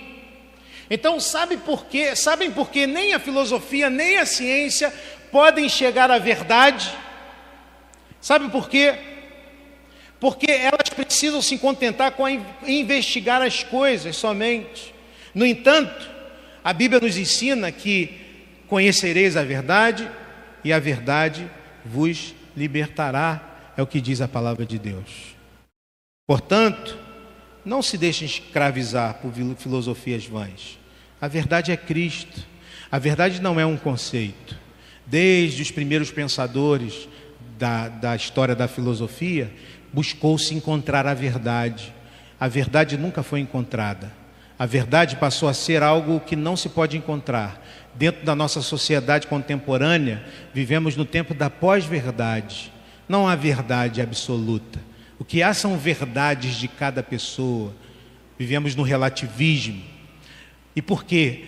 [0.89, 2.15] Então, sabe por quê?
[2.15, 4.93] Sabem por que nem a filosofia, nem a ciência
[5.31, 6.89] podem chegar à verdade?
[8.21, 8.95] Sabe por quê?
[10.19, 12.27] Porque elas precisam se contentar com
[12.65, 14.93] investigar as coisas somente.
[15.33, 16.09] No entanto,
[16.63, 18.26] a Bíblia nos ensina que
[18.67, 20.09] Conhecereis a verdade
[20.63, 21.49] e a verdade
[21.85, 25.35] vos libertará, é o que diz a palavra de Deus.
[26.25, 26.97] Portanto,
[27.63, 30.77] não se deixem escravizar por filosofias vãs.
[31.21, 32.45] A verdade é Cristo.
[32.91, 34.57] A verdade não é um conceito.
[35.05, 37.07] Desde os primeiros pensadores
[37.57, 39.51] da, da história da filosofia,
[39.93, 41.93] buscou-se encontrar a verdade.
[42.39, 44.11] A verdade nunca foi encontrada.
[44.59, 47.63] A verdade passou a ser algo que não se pode encontrar.
[47.97, 52.71] Dentro da nossa sociedade contemporânea, vivemos no tempo da pós-verdade.
[53.09, 54.79] Não há verdade absoluta.
[55.17, 57.73] O que há são verdades de cada pessoa.
[58.37, 59.81] Vivemos no relativismo.
[60.75, 61.45] E por quê?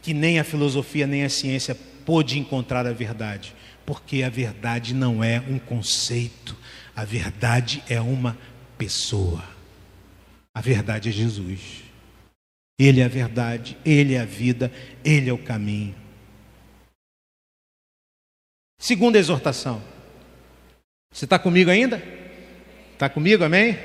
[0.00, 3.52] Que nem a filosofia nem a ciência pôde encontrar a verdade.
[3.84, 6.56] Porque a verdade não é um conceito,
[6.94, 8.38] a verdade é uma
[8.78, 9.42] pessoa.
[10.54, 11.83] A verdade é Jesus.
[12.78, 14.70] Ele é a verdade, Ele é a vida,
[15.04, 15.94] Ele é o caminho.
[18.78, 19.82] Segunda exortação.
[21.12, 22.02] Você está comigo ainda?
[22.92, 23.78] Está comigo, amém?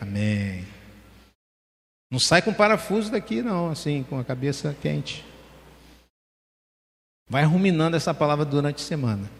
[0.00, 0.64] Amém.
[2.10, 5.24] Não sai com parafuso daqui, não, assim, com a cabeça quente.
[7.28, 9.30] Vai ruminando essa palavra durante a semana.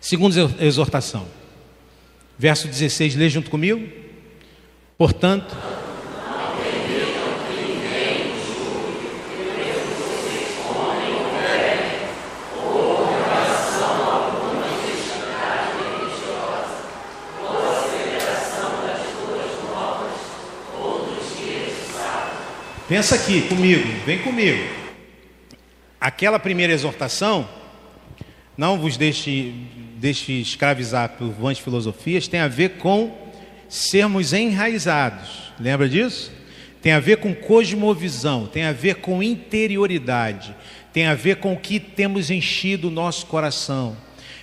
[0.00, 1.28] Segunda exortação.
[2.38, 3.86] Verso 16, lê junto comigo.
[4.96, 5.54] Portanto.
[22.88, 24.66] Pensa aqui comigo, vem comigo.
[26.00, 27.46] Aquela primeira exortação,
[28.56, 29.52] não vos deixe,
[29.96, 33.14] deixe escravizar por vãs filosofias, tem a ver com
[33.68, 35.52] sermos enraizados.
[35.60, 36.32] Lembra disso?
[36.80, 40.56] Tem a ver com cosmovisão, tem a ver com interioridade,
[40.90, 43.98] tem a ver com o que temos enchido o nosso coração.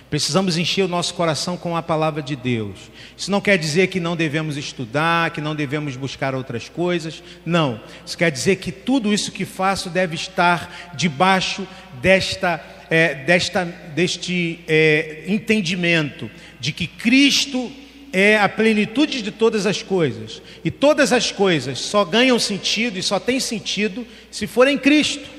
[0.08, 2.78] Precisamos encher o nosso coração com a palavra de Deus.
[3.16, 7.22] Isso não quer dizer que não devemos estudar, que não devemos buscar outras coisas.
[7.44, 7.80] Não.
[8.04, 11.66] Isso quer dizer que tudo isso que faço deve estar debaixo
[12.00, 16.30] desta, é, desta, deste é, entendimento
[16.60, 17.72] de que Cristo
[18.12, 20.40] é a plenitude de todas as coisas.
[20.64, 25.35] E todas as coisas só ganham sentido e só têm sentido se forem Cristo.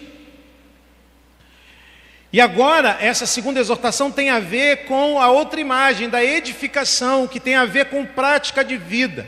[2.37, 7.39] E agora, essa segunda exortação tem a ver com a outra imagem da edificação, que
[7.39, 9.27] tem a ver com prática de vida.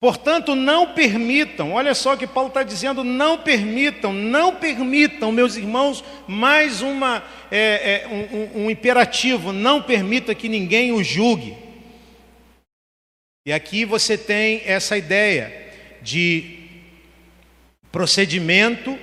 [0.00, 5.54] Portanto, não permitam, olha só o que Paulo está dizendo: não permitam, não permitam, meus
[5.54, 11.58] irmãos, mais uma, é, é, um, um, um imperativo: não permita que ninguém o julgue.
[13.46, 15.52] E aqui você tem essa ideia
[16.00, 16.70] de
[17.92, 18.98] procedimento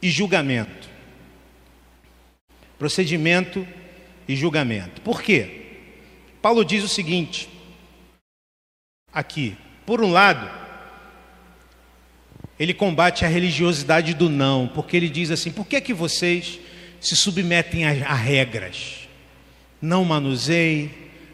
[0.00, 0.88] e julgamento.
[2.78, 3.66] Procedimento
[4.26, 5.00] e julgamento.
[5.00, 5.66] Por quê?
[6.40, 7.48] Paulo diz o seguinte,
[9.12, 10.48] aqui, por um lado,
[12.58, 16.58] ele combate a religiosidade do não, porque ele diz assim: por que que vocês
[17.00, 19.08] se submetem a, a regras?
[19.80, 20.90] Não manuseie,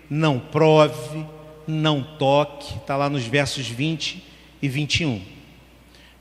[0.09, 1.25] não prove,
[1.67, 4.23] não toque, está lá nos versos 20
[4.61, 5.34] e 21.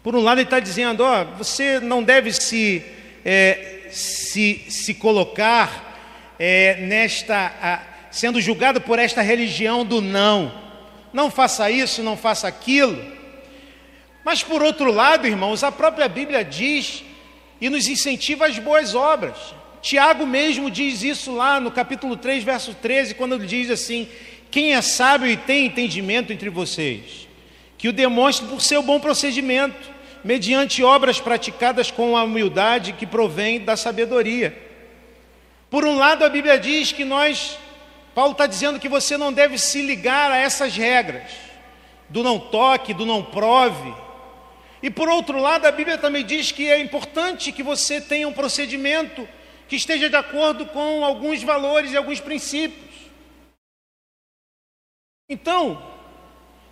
[0.03, 2.83] Por um lado, ele está dizendo: ó, você não deve se,
[3.25, 7.79] é, se, se colocar é, nesta, a,
[8.11, 10.61] sendo julgado por esta religião do não
[11.13, 12.99] não faça isso, não faça aquilo.
[14.25, 17.03] Mas por outro lado, irmãos, a própria Bíblia diz
[17.61, 19.37] e nos incentiva as boas obras.
[19.81, 24.07] Tiago mesmo diz isso lá no capítulo 3, verso 13, quando ele diz assim:
[24.49, 27.27] Quem é sábio e tem entendimento entre vocês,
[27.83, 29.91] que o demonstre por seu bom procedimento,
[30.23, 34.57] mediante obras praticadas com a humildade que provém da sabedoria.
[35.69, 37.59] Por um lado, a Bíblia diz que nós
[38.15, 41.29] Paulo está dizendo que você não deve se ligar a essas regras,
[42.07, 43.93] do não toque, do não prove.
[44.81, 48.33] E por outro lado, a Bíblia também diz que é importante que você tenha um
[48.33, 49.27] procedimento
[49.67, 52.93] que esteja de acordo com alguns valores e alguns princípios.
[55.27, 55.92] Então,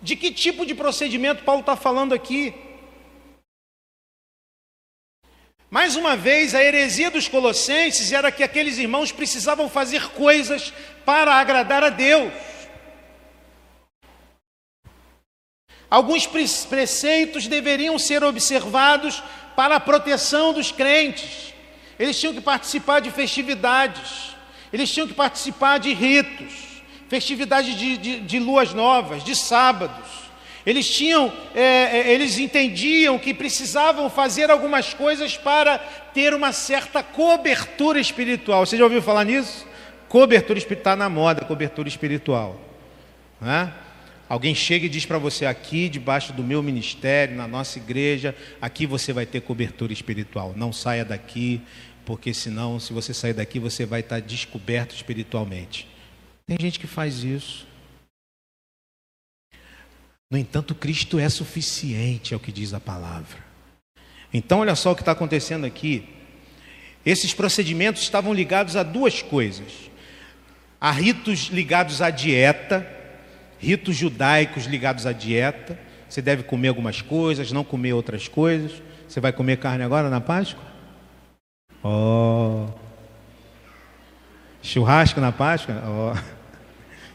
[0.02, 2.52] de que tipo de procedimento Paulo está falando aqui?
[5.70, 10.70] Mais uma vez, a heresia dos colossenses era que aqueles irmãos precisavam fazer coisas
[11.04, 12.30] para agradar a Deus.
[15.88, 19.22] Alguns preceitos deveriam ser observados
[19.56, 21.54] para a proteção dos crentes.
[21.98, 24.34] Eles tinham que participar de festividades,
[24.72, 26.71] eles tinham que participar de ritos,
[27.12, 30.08] festividades de, de, de luas novas, de sábados.
[30.64, 37.02] Eles tinham, é, é, eles entendiam que precisavam fazer algumas coisas para ter uma certa
[37.02, 38.64] cobertura espiritual.
[38.64, 39.66] Você já ouviu falar nisso?
[40.08, 42.58] Cobertura espiritual está na moda, cobertura espiritual.
[43.38, 43.70] Né?
[44.26, 48.86] Alguém chega e diz para você aqui, debaixo do meu ministério, na nossa igreja, aqui
[48.86, 50.54] você vai ter cobertura espiritual.
[50.56, 51.60] Não saia daqui,
[52.06, 55.91] porque senão, se você sair daqui, você vai estar descoberto espiritualmente.
[56.52, 57.66] Tem gente que faz isso.
[60.30, 63.38] No entanto, Cristo é suficiente, é o que diz a palavra.
[64.34, 66.06] Então, olha só o que está acontecendo aqui.
[67.06, 69.90] Esses procedimentos estavam ligados a duas coisas:
[70.78, 72.86] a ritos ligados à dieta,
[73.58, 75.80] ritos judaicos ligados à dieta.
[76.06, 78.82] Você deve comer algumas coisas, não comer outras coisas.
[79.08, 80.62] Você vai comer carne agora na Páscoa?
[81.82, 82.66] Oh.
[84.62, 85.82] Churrasco na Páscoa?
[85.86, 86.41] Oh.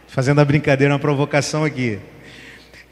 [0.08, 2.00] Fazendo a brincadeira, uma provocação aqui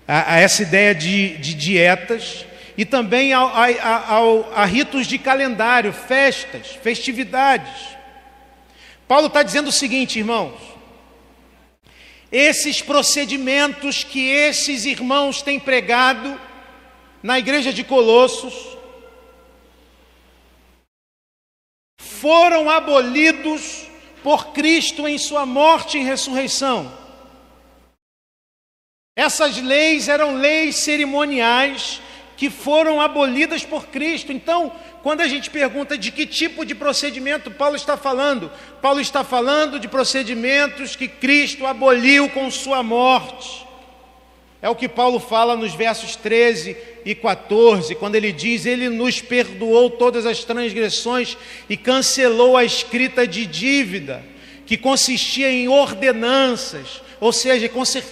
[0.08, 2.46] a, a essa ideia de, de dietas
[2.78, 7.96] e também a, a, a, ritos de calendário, festas, festividades.
[9.08, 10.54] Paulo está dizendo o seguinte, irmãos:
[12.32, 16.40] esses procedimentos que esses irmãos têm pregado
[17.24, 18.76] na igreja de Colossos
[21.98, 23.88] foram abolidos
[24.22, 27.05] por Cristo em Sua morte e ressurreição.
[29.16, 32.02] Essas leis eram leis cerimoniais
[32.36, 34.34] que foram abolidas por Cristo.
[34.34, 38.52] Então, quando a gente pergunta de que tipo de procedimento Paulo está falando,
[38.82, 43.66] Paulo está falando de procedimentos que Cristo aboliu com sua morte.
[44.62, 49.22] É o que Paulo fala nos versos 13 e 14, quando ele diz: Ele nos
[49.22, 51.38] perdoou todas as transgressões
[51.70, 54.26] e cancelou a escrita de dívida,
[54.66, 57.70] que consistia em ordenanças ou seja,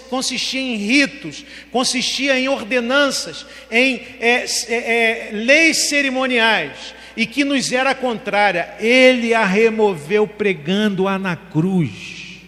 [0.09, 7.71] consistia em ritos, consistia em ordenanças, em é, é, é, leis cerimoniais, e que nos
[7.71, 12.41] era contrária, ele a removeu pregando-a na cruz.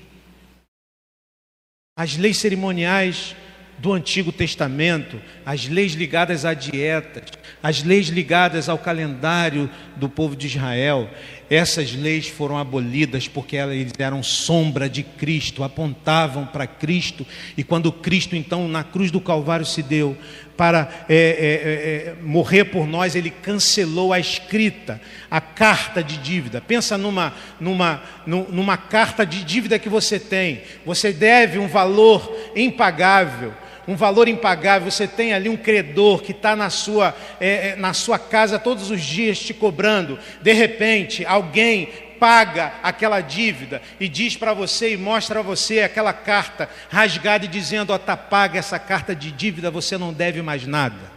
[1.98, 3.36] As leis cerimoniais
[3.78, 7.24] do Antigo Testamento, as leis ligadas à dieta,
[7.62, 11.10] as leis ligadas ao calendário do povo de Israel,
[11.50, 17.26] essas leis foram abolidas porque elas eram sombra de Cristo, apontavam para Cristo,
[17.58, 20.18] e quando Cristo, então, na cruz do Calvário se deu
[20.58, 26.18] para é, é, é, é morrer por nós, ele cancelou a escrita, a carta de
[26.18, 26.62] dívida.
[26.62, 33.54] Pensa numa, numa, numa carta de dívida que você tem, você deve um valor impagável
[33.88, 37.94] um valor impagável, você tem ali um credor que está na, sua, é, é, na
[37.94, 44.36] sua casa todos os dias te cobrando, de repente alguém paga aquela dívida e diz
[44.36, 48.80] para você e mostra a você aquela carta rasgada e dizendo: ó, está paga essa
[48.80, 51.12] carta de dívida, você não deve mais nada.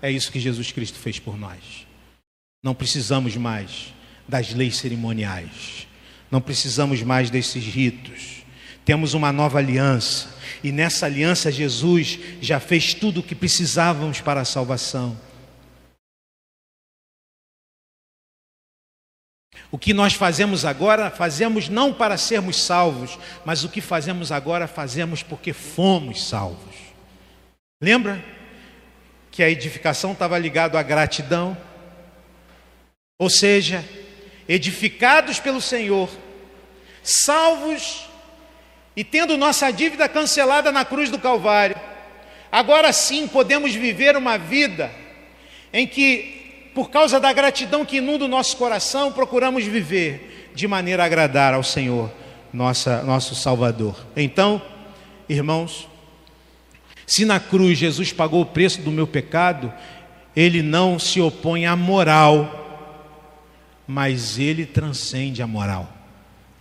[0.00, 1.86] É isso que Jesus Cristo fez por nós.
[2.62, 3.92] Não precisamos mais
[4.26, 5.86] das leis cerimoniais,
[6.30, 8.33] não precisamos mais desses ritos.
[8.84, 10.28] Temos uma nova aliança,
[10.62, 15.16] e nessa aliança Jesus já fez tudo o que precisávamos para a salvação.
[19.70, 24.68] O que nós fazemos agora, fazemos não para sermos salvos, mas o que fazemos agora,
[24.68, 26.76] fazemos porque fomos salvos.
[27.80, 28.24] Lembra
[29.30, 31.56] que a edificação estava ligada à gratidão?
[33.18, 33.84] Ou seja,
[34.48, 36.08] edificados pelo Senhor,
[37.02, 38.08] salvos
[38.96, 41.76] e tendo nossa dívida cancelada na cruz do Calvário,
[42.50, 44.90] agora sim podemos viver uma vida
[45.72, 51.02] em que, por causa da gratidão que inunda o nosso coração, procuramos viver de maneira
[51.02, 52.10] a agradar ao Senhor,
[52.52, 54.06] nossa, nosso Salvador.
[54.16, 54.62] Então,
[55.28, 55.88] irmãos,
[57.06, 59.72] se na cruz Jesus pagou o preço do meu pecado,
[60.34, 62.60] ele não se opõe à moral,
[63.86, 65.93] mas ele transcende a moral.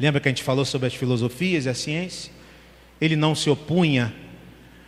[0.03, 2.29] Lembra que a gente falou sobre as filosofias e a ciência?
[2.99, 4.13] Ele não se opunha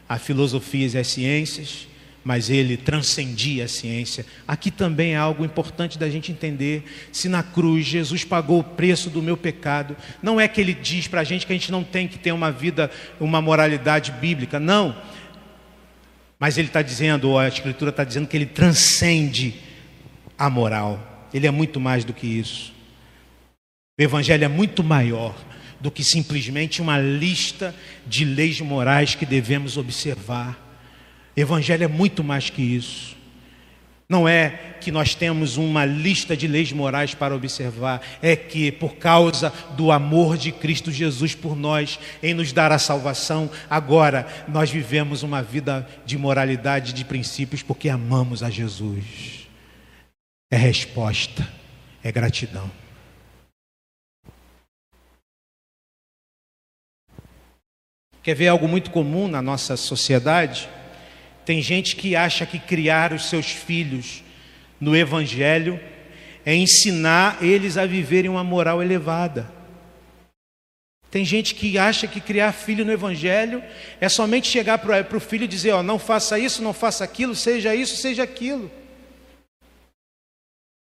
[0.09, 1.87] a filosofias e às ciências,
[2.21, 4.25] mas ele transcendia a ciência.
[4.45, 6.83] Aqui também é algo importante da gente entender.
[7.13, 11.07] Se na cruz Jesus pagou o preço do meu pecado, não é que ele diz
[11.07, 14.59] para a gente que a gente não tem que ter uma vida, uma moralidade bíblica,
[14.59, 15.01] não.
[16.37, 19.55] Mas ele está dizendo, ou a Escritura está dizendo, que ele transcende
[20.37, 21.29] a moral.
[21.33, 22.74] Ele é muito mais do que isso.
[23.97, 25.33] O Evangelho é muito maior
[25.79, 27.73] do que simplesmente uma lista
[28.05, 30.59] de leis morais que devemos observar.
[31.35, 33.15] O Evangelho é muito mais que isso.
[34.07, 34.49] Não é
[34.81, 39.91] que nós temos uma lista de leis morais para observar, é que por causa do
[39.91, 45.41] amor de Cristo Jesus por nós, em nos dar a salvação, agora nós vivemos uma
[45.41, 49.47] vida de moralidade, de princípios, porque amamos a Jesus.
[50.51, 51.47] É resposta,
[52.03, 52.84] é gratidão.
[58.25, 60.67] Quer ver algo muito comum na nossa sociedade?
[61.45, 64.23] Tem gente que acha que criar os seus filhos
[64.81, 65.79] no Evangelho
[66.43, 69.47] é ensinar eles a viverem uma moral elevada.
[71.11, 73.63] Tem gente que acha que criar filho no Evangelho
[74.01, 77.35] é somente chegar para o filho e dizer: ó, não faça isso, não faça aquilo,
[77.35, 78.71] seja isso, seja aquilo.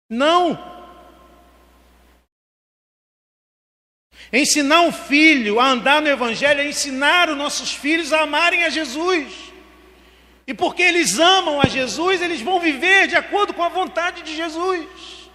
[0.07, 0.72] Não!
[4.33, 8.69] Ensinar um filho a andar no Evangelho é ensinar os nossos filhos a amarem a
[8.69, 9.31] Jesus.
[10.47, 14.35] E porque eles amam a Jesus, eles vão viver de acordo com a vontade de
[14.35, 15.29] Jesus.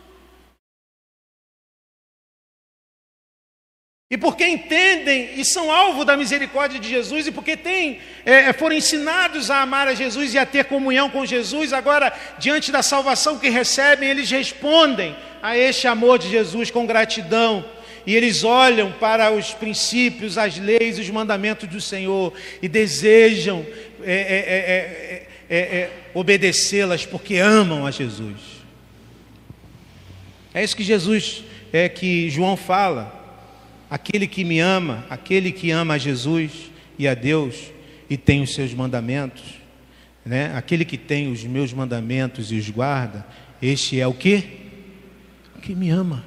[4.11, 8.75] E porque entendem e são alvo da misericórdia de Jesus, e porque têm, é, foram
[8.75, 13.39] ensinados a amar a Jesus e a ter comunhão com Jesus, agora, diante da salvação
[13.39, 17.78] que recebem, eles respondem a este amor de Jesus com gratidão
[18.09, 22.33] e eles olham para os princípios, as leis, os mandamentos do Senhor
[22.63, 23.67] e desejam
[24.03, 28.41] é é é, é, é, é, obedecê-las porque amam a Jesus.
[30.55, 33.15] É isso que Jesus, é que João fala.
[33.91, 37.57] Aquele que me ama, aquele que ama a Jesus e a Deus
[38.09, 39.43] e tem os seus mandamentos,
[40.25, 40.51] né?
[40.57, 43.27] Aquele que tem os meus mandamentos e os guarda,
[43.61, 44.45] este é o que?
[45.55, 46.25] O que me ama.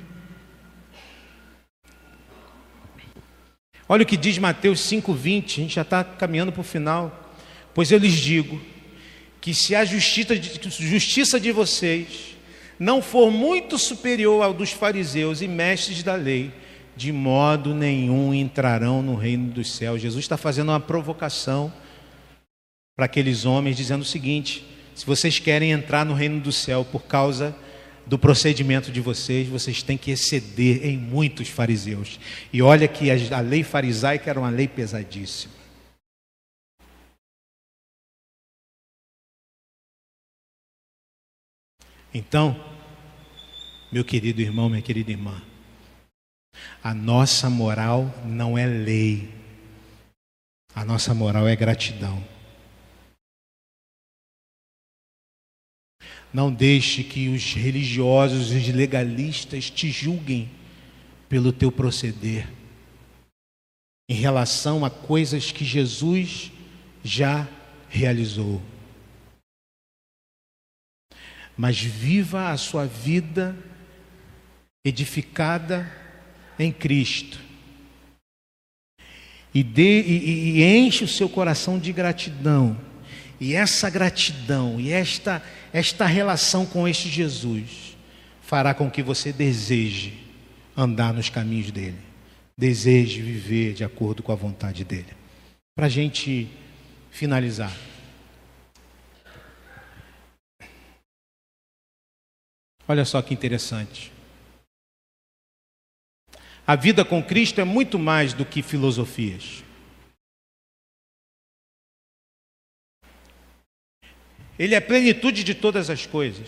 [3.92, 7.36] Olha o que diz Mateus 5,20, a gente já está caminhando para o final.
[7.74, 8.62] Pois eu lhes digo
[9.42, 10.50] que se a justiça de,
[10.88, 12.38] justiça de vocês
[12.80, 16.54] não for muito superior ao dos fariseus e mestres da lei,
[16.96, 20.02] de modo nenhum entrarão no reino dos céus.
[20.02, 21.70] Jesus está fazendo uma provocação
[22.96, 24.66] para aqueles homens, dizendo o seguinte:
[24.96, 27.54] se vocês querem entrar no reino do céu por causa
[28.06, 32.20] do procedimento de vocês, vocês têm que exceder em muitos fariseus.
[32.52, 35.54] E olha que a lei farisaica era uma lei pesadíssima.
[42.14, 42.60] Então,
[43.92, 45.42] meu querido irmão, minha querida irmã,
[46.84, 49.34] a nossa moral não é lei,
[50.76, 52.22] a nossa moral é gratidão.
[56.34, 60.50] Não deixe que os religiosos e os legalistas te julguem
[61.28, 62.48] pelo teu proceder
[64.12, 66.52] em relação a coisas que Jesus
[67.02, 67.48] já
[67.88, 68.62] realizou.
[71.56, 73.56] Mas viva a sua vida
[74.84, 75.90] edificada
[76.60, 77.40] em Cristo.
[79.54, 82.78] E, dê, e, e enche o seu coração de gratidão.
[83.42, 85.42] E essa gratidão e esta,
[85.74, 87.98] esta relação com este Jesus
[88.40, 90.14] fará com que você deseje
[90.78, 91.98] andar nos caminhos dele,
[92.56, 95.08] deseje viver de acordo com a vontade dele.
[95.76, 96.48] Para a gente
[97.10, 97.76] finalizar.
[102.88, 104.12] Olha só que interessante.
[106.68, 109.64] A vida com Cristo é muito mais do que filosofias.
[114.62, 116.48] Ele é plenitude de todas as coisas.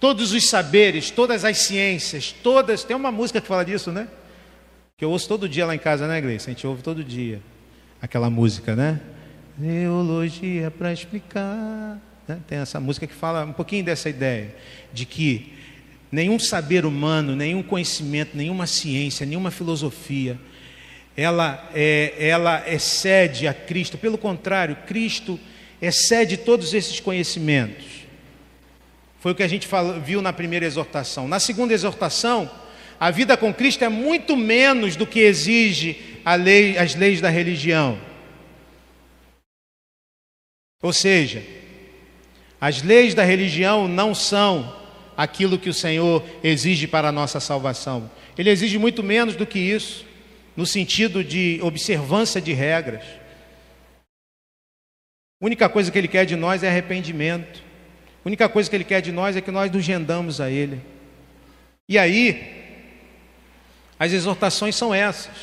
[0.00, 2.82] Todos os saberes, todas as ciências, todas.
[2.82, 4.08] Tem uma música que fala disso, né?
[4.96, 6.50] Que eu ouço todo dia lá em casa, né, Gleice?
[6.50, 7.40] A gente ouve todo dia
[8.02, 9.00] aquela música, né?
[9.56, 11.96] Teologia para explicar.
[12.26, 12.40] Né?
[12.48, 14.52] Tem essa música que fala um pouquinho dessa ideia
[14.92, 15.52] de que
[16.10, 20.36] nenhum saber humano, nenhum conhecimento, nenhuma ciência, nenhuma filosofia,
[21.16, 23.96] ela, é, ela excede a Cristo.
[23.96, 25.38] Pelo contrário, Cristo
[25.84, 27.84] excede todos esses conhecimentos.
[29.20, 31.26] Foi o que a gente falou, viu na primeira exortação.
[31.26, 32.50] Na segunda exortação,
[33.00, 35.96] a vida com Cristo é muito menos do que exige
[36.38, 37.98] lei, as leis da religião.
[40.82, 41.42] Ou seja,
[42.60, 44.76] as leis da religião não são
[45.16, 48.10] aquilo que o Senhor exige para a nossa salvação.
[48.36, 50.04] Ele exige muito menos do que isso,
[50.56, 53.04] no sentido de observância de regras.
[55.44, 57.62] A única coisa que Ele quer de nós é arrependimento.
[58.24, 60.80] A única coisa que Ele quer de nós é que nós nos rendamos a Ele.
[61.86, 62.40] E aí,
[63.98, 65.34] as exortações são essas.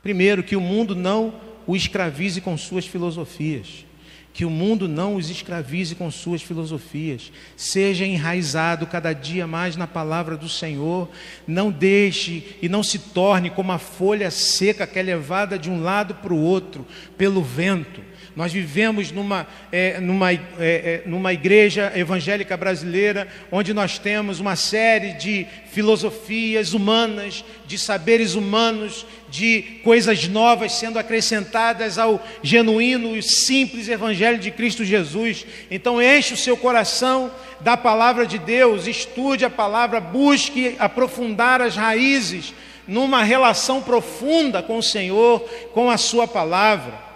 [0.00, 1.34] Primeiro, que o mundo não
[1.66, 3.84] o escravize com suas filosofias
[4.32, 7.32] que o mundo não os escravize com suas filosofias.
[7.56, 11.08] Seja enraizado cada dia mais na palavra do Senhor.
[11.46, 15.82] Não deixe e não se torne como a folha seca que é levada de um
[15.82, 16.86] lado para o outro
[17.18, 18.00] pelo vento.
[18.36, 24.54] Nós vivemos numa, é, numa, é, é, numa igreja evangélica brasileira, onde nós temos uma
[24.54, 33.22] série de filosofias humanas, de saberes humanos, de coisas novas sendo acrescentadas ao genuíno e
[33.22, 35.44] simples Evangelho de Cristo Jesus.
[35.68, 41.74] Então, enche o seu coração da palavra de Deus, estude a palavra, busque aprofundar as
[41.74, 42.54] raízes
[42.86, 45.40] numa relação profunda com o Senhor,
[45.72, 47.09] com a Sua palavra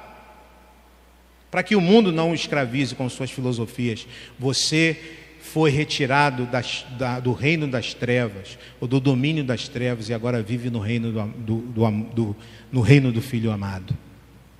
[1.55, 4.09] para que o mundo não o escravize com suas filosofias.
[4.41, 5.01] Você
[5.39, 10.43] foi retirado das, da, do reino das trevas, ou do domínio das trevas, e agora
[10.43, 12.37] vive no reino do, do, do,
[12.73, 13.97] no reino do Filho amado.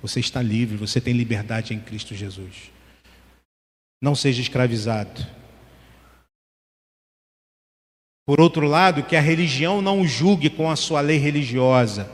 [0.01, 2.71] Você está livre, você tem liberdade em Cristo Jesus.
[4.01, 5.21] Não seja escravizado.
[8.25, 12.09] Por outro lado, que a religião não o julgue com a sua lei religiosa.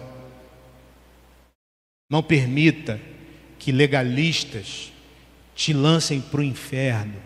[2.09, 3.11] Não permita
[3.62, 4.91] que legalistas
[5.53, 7.22] te lancem para o inferno.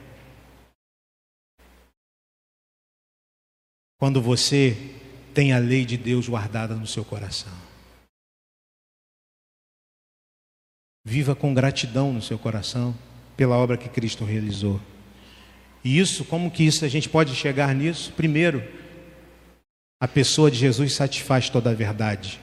[3.97, 4.75] Quando você
[5.33, 7.53] tem a lei de Deus guardada no seu coração.
[11.05, 12.93] Viva com gratidão no seu coração
[13.37, 14.81] pela obra que Cristo realizou.
[15.85, 18.11] E isso, como que isso a gente pode chegar nisso?
[18.11, 18.61] Primeiro,
[20.01, 22.41] a pessoa de Jesus satisfaz toda a verdade.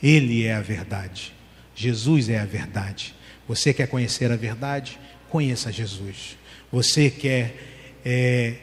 [0.00, 1.34] Ele é a verdade.
[1.74, 3.16] Jesus é a verdade.
[3.52, 4.98] Você quer conhecer a verdade?
[5.28, 6.38] Conheça Jesus.
[6.72, 7.54] Você quer
[8.02, 8.56] é,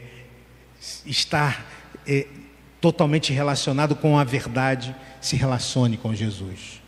[1.05, 1.63] estar
[2.07, 2.25] é,
[2.81, 4.95] totalmente relacionado com a verdade?
[5.21, 6.81] Se relacione com Jesus.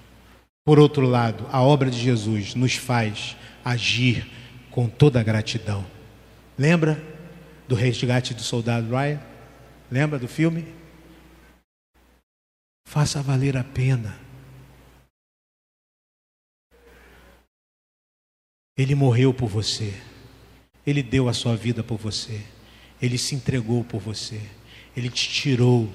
[0.65, 4.27] Por outro lado, a obra de Jesus nos faz agir
[4.71, 5.85] com toda a gratidão.
[6.57, 6.99] Lembra
[7.67, 9.19] do resgate do soldado Ryan?
[9.91, 10.65] Lembra do filme?
[12.83, 14.30] Faça valer a pena.
[18.77, 19.93] Ele morreu por você.
[20.85, 22.41] Ele deu a sua vida por você.
[23.01, 24.39] Ele se entregou por você.
[24.95, 25.89] Ele te tirou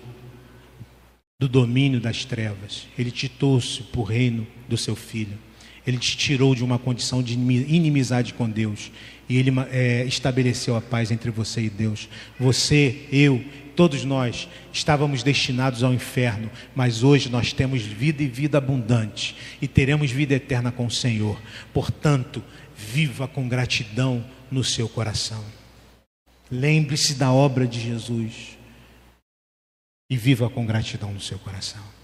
[1.39, 2.87] do domínio das trevas.
[2.99, 5.39] Ele te trouxe para o reino do seu filho.
[5.87, 8.91] Ele te tirou de uma condição de inimizade com Deus.
[9.29, 12.09] E ele é, estabeleceu a paz entre você e Deus.
[12.41, 13.45] Você, eu,
[13.77, 19.37] todos nós estávamos destinados ao inferno, mas hoje nós temos vida e vida abundante.
[19.63, 21.41] E teremos vida eterna com o Senhor.
[21.73, 22.43] Portanto,
[22.77, 25.43] viva com gratidão no seu coração.
[26.51, 28.57] Lembre-se da obra de Jesus
[30.09, 31.96] e viva com gratidão no seu coração.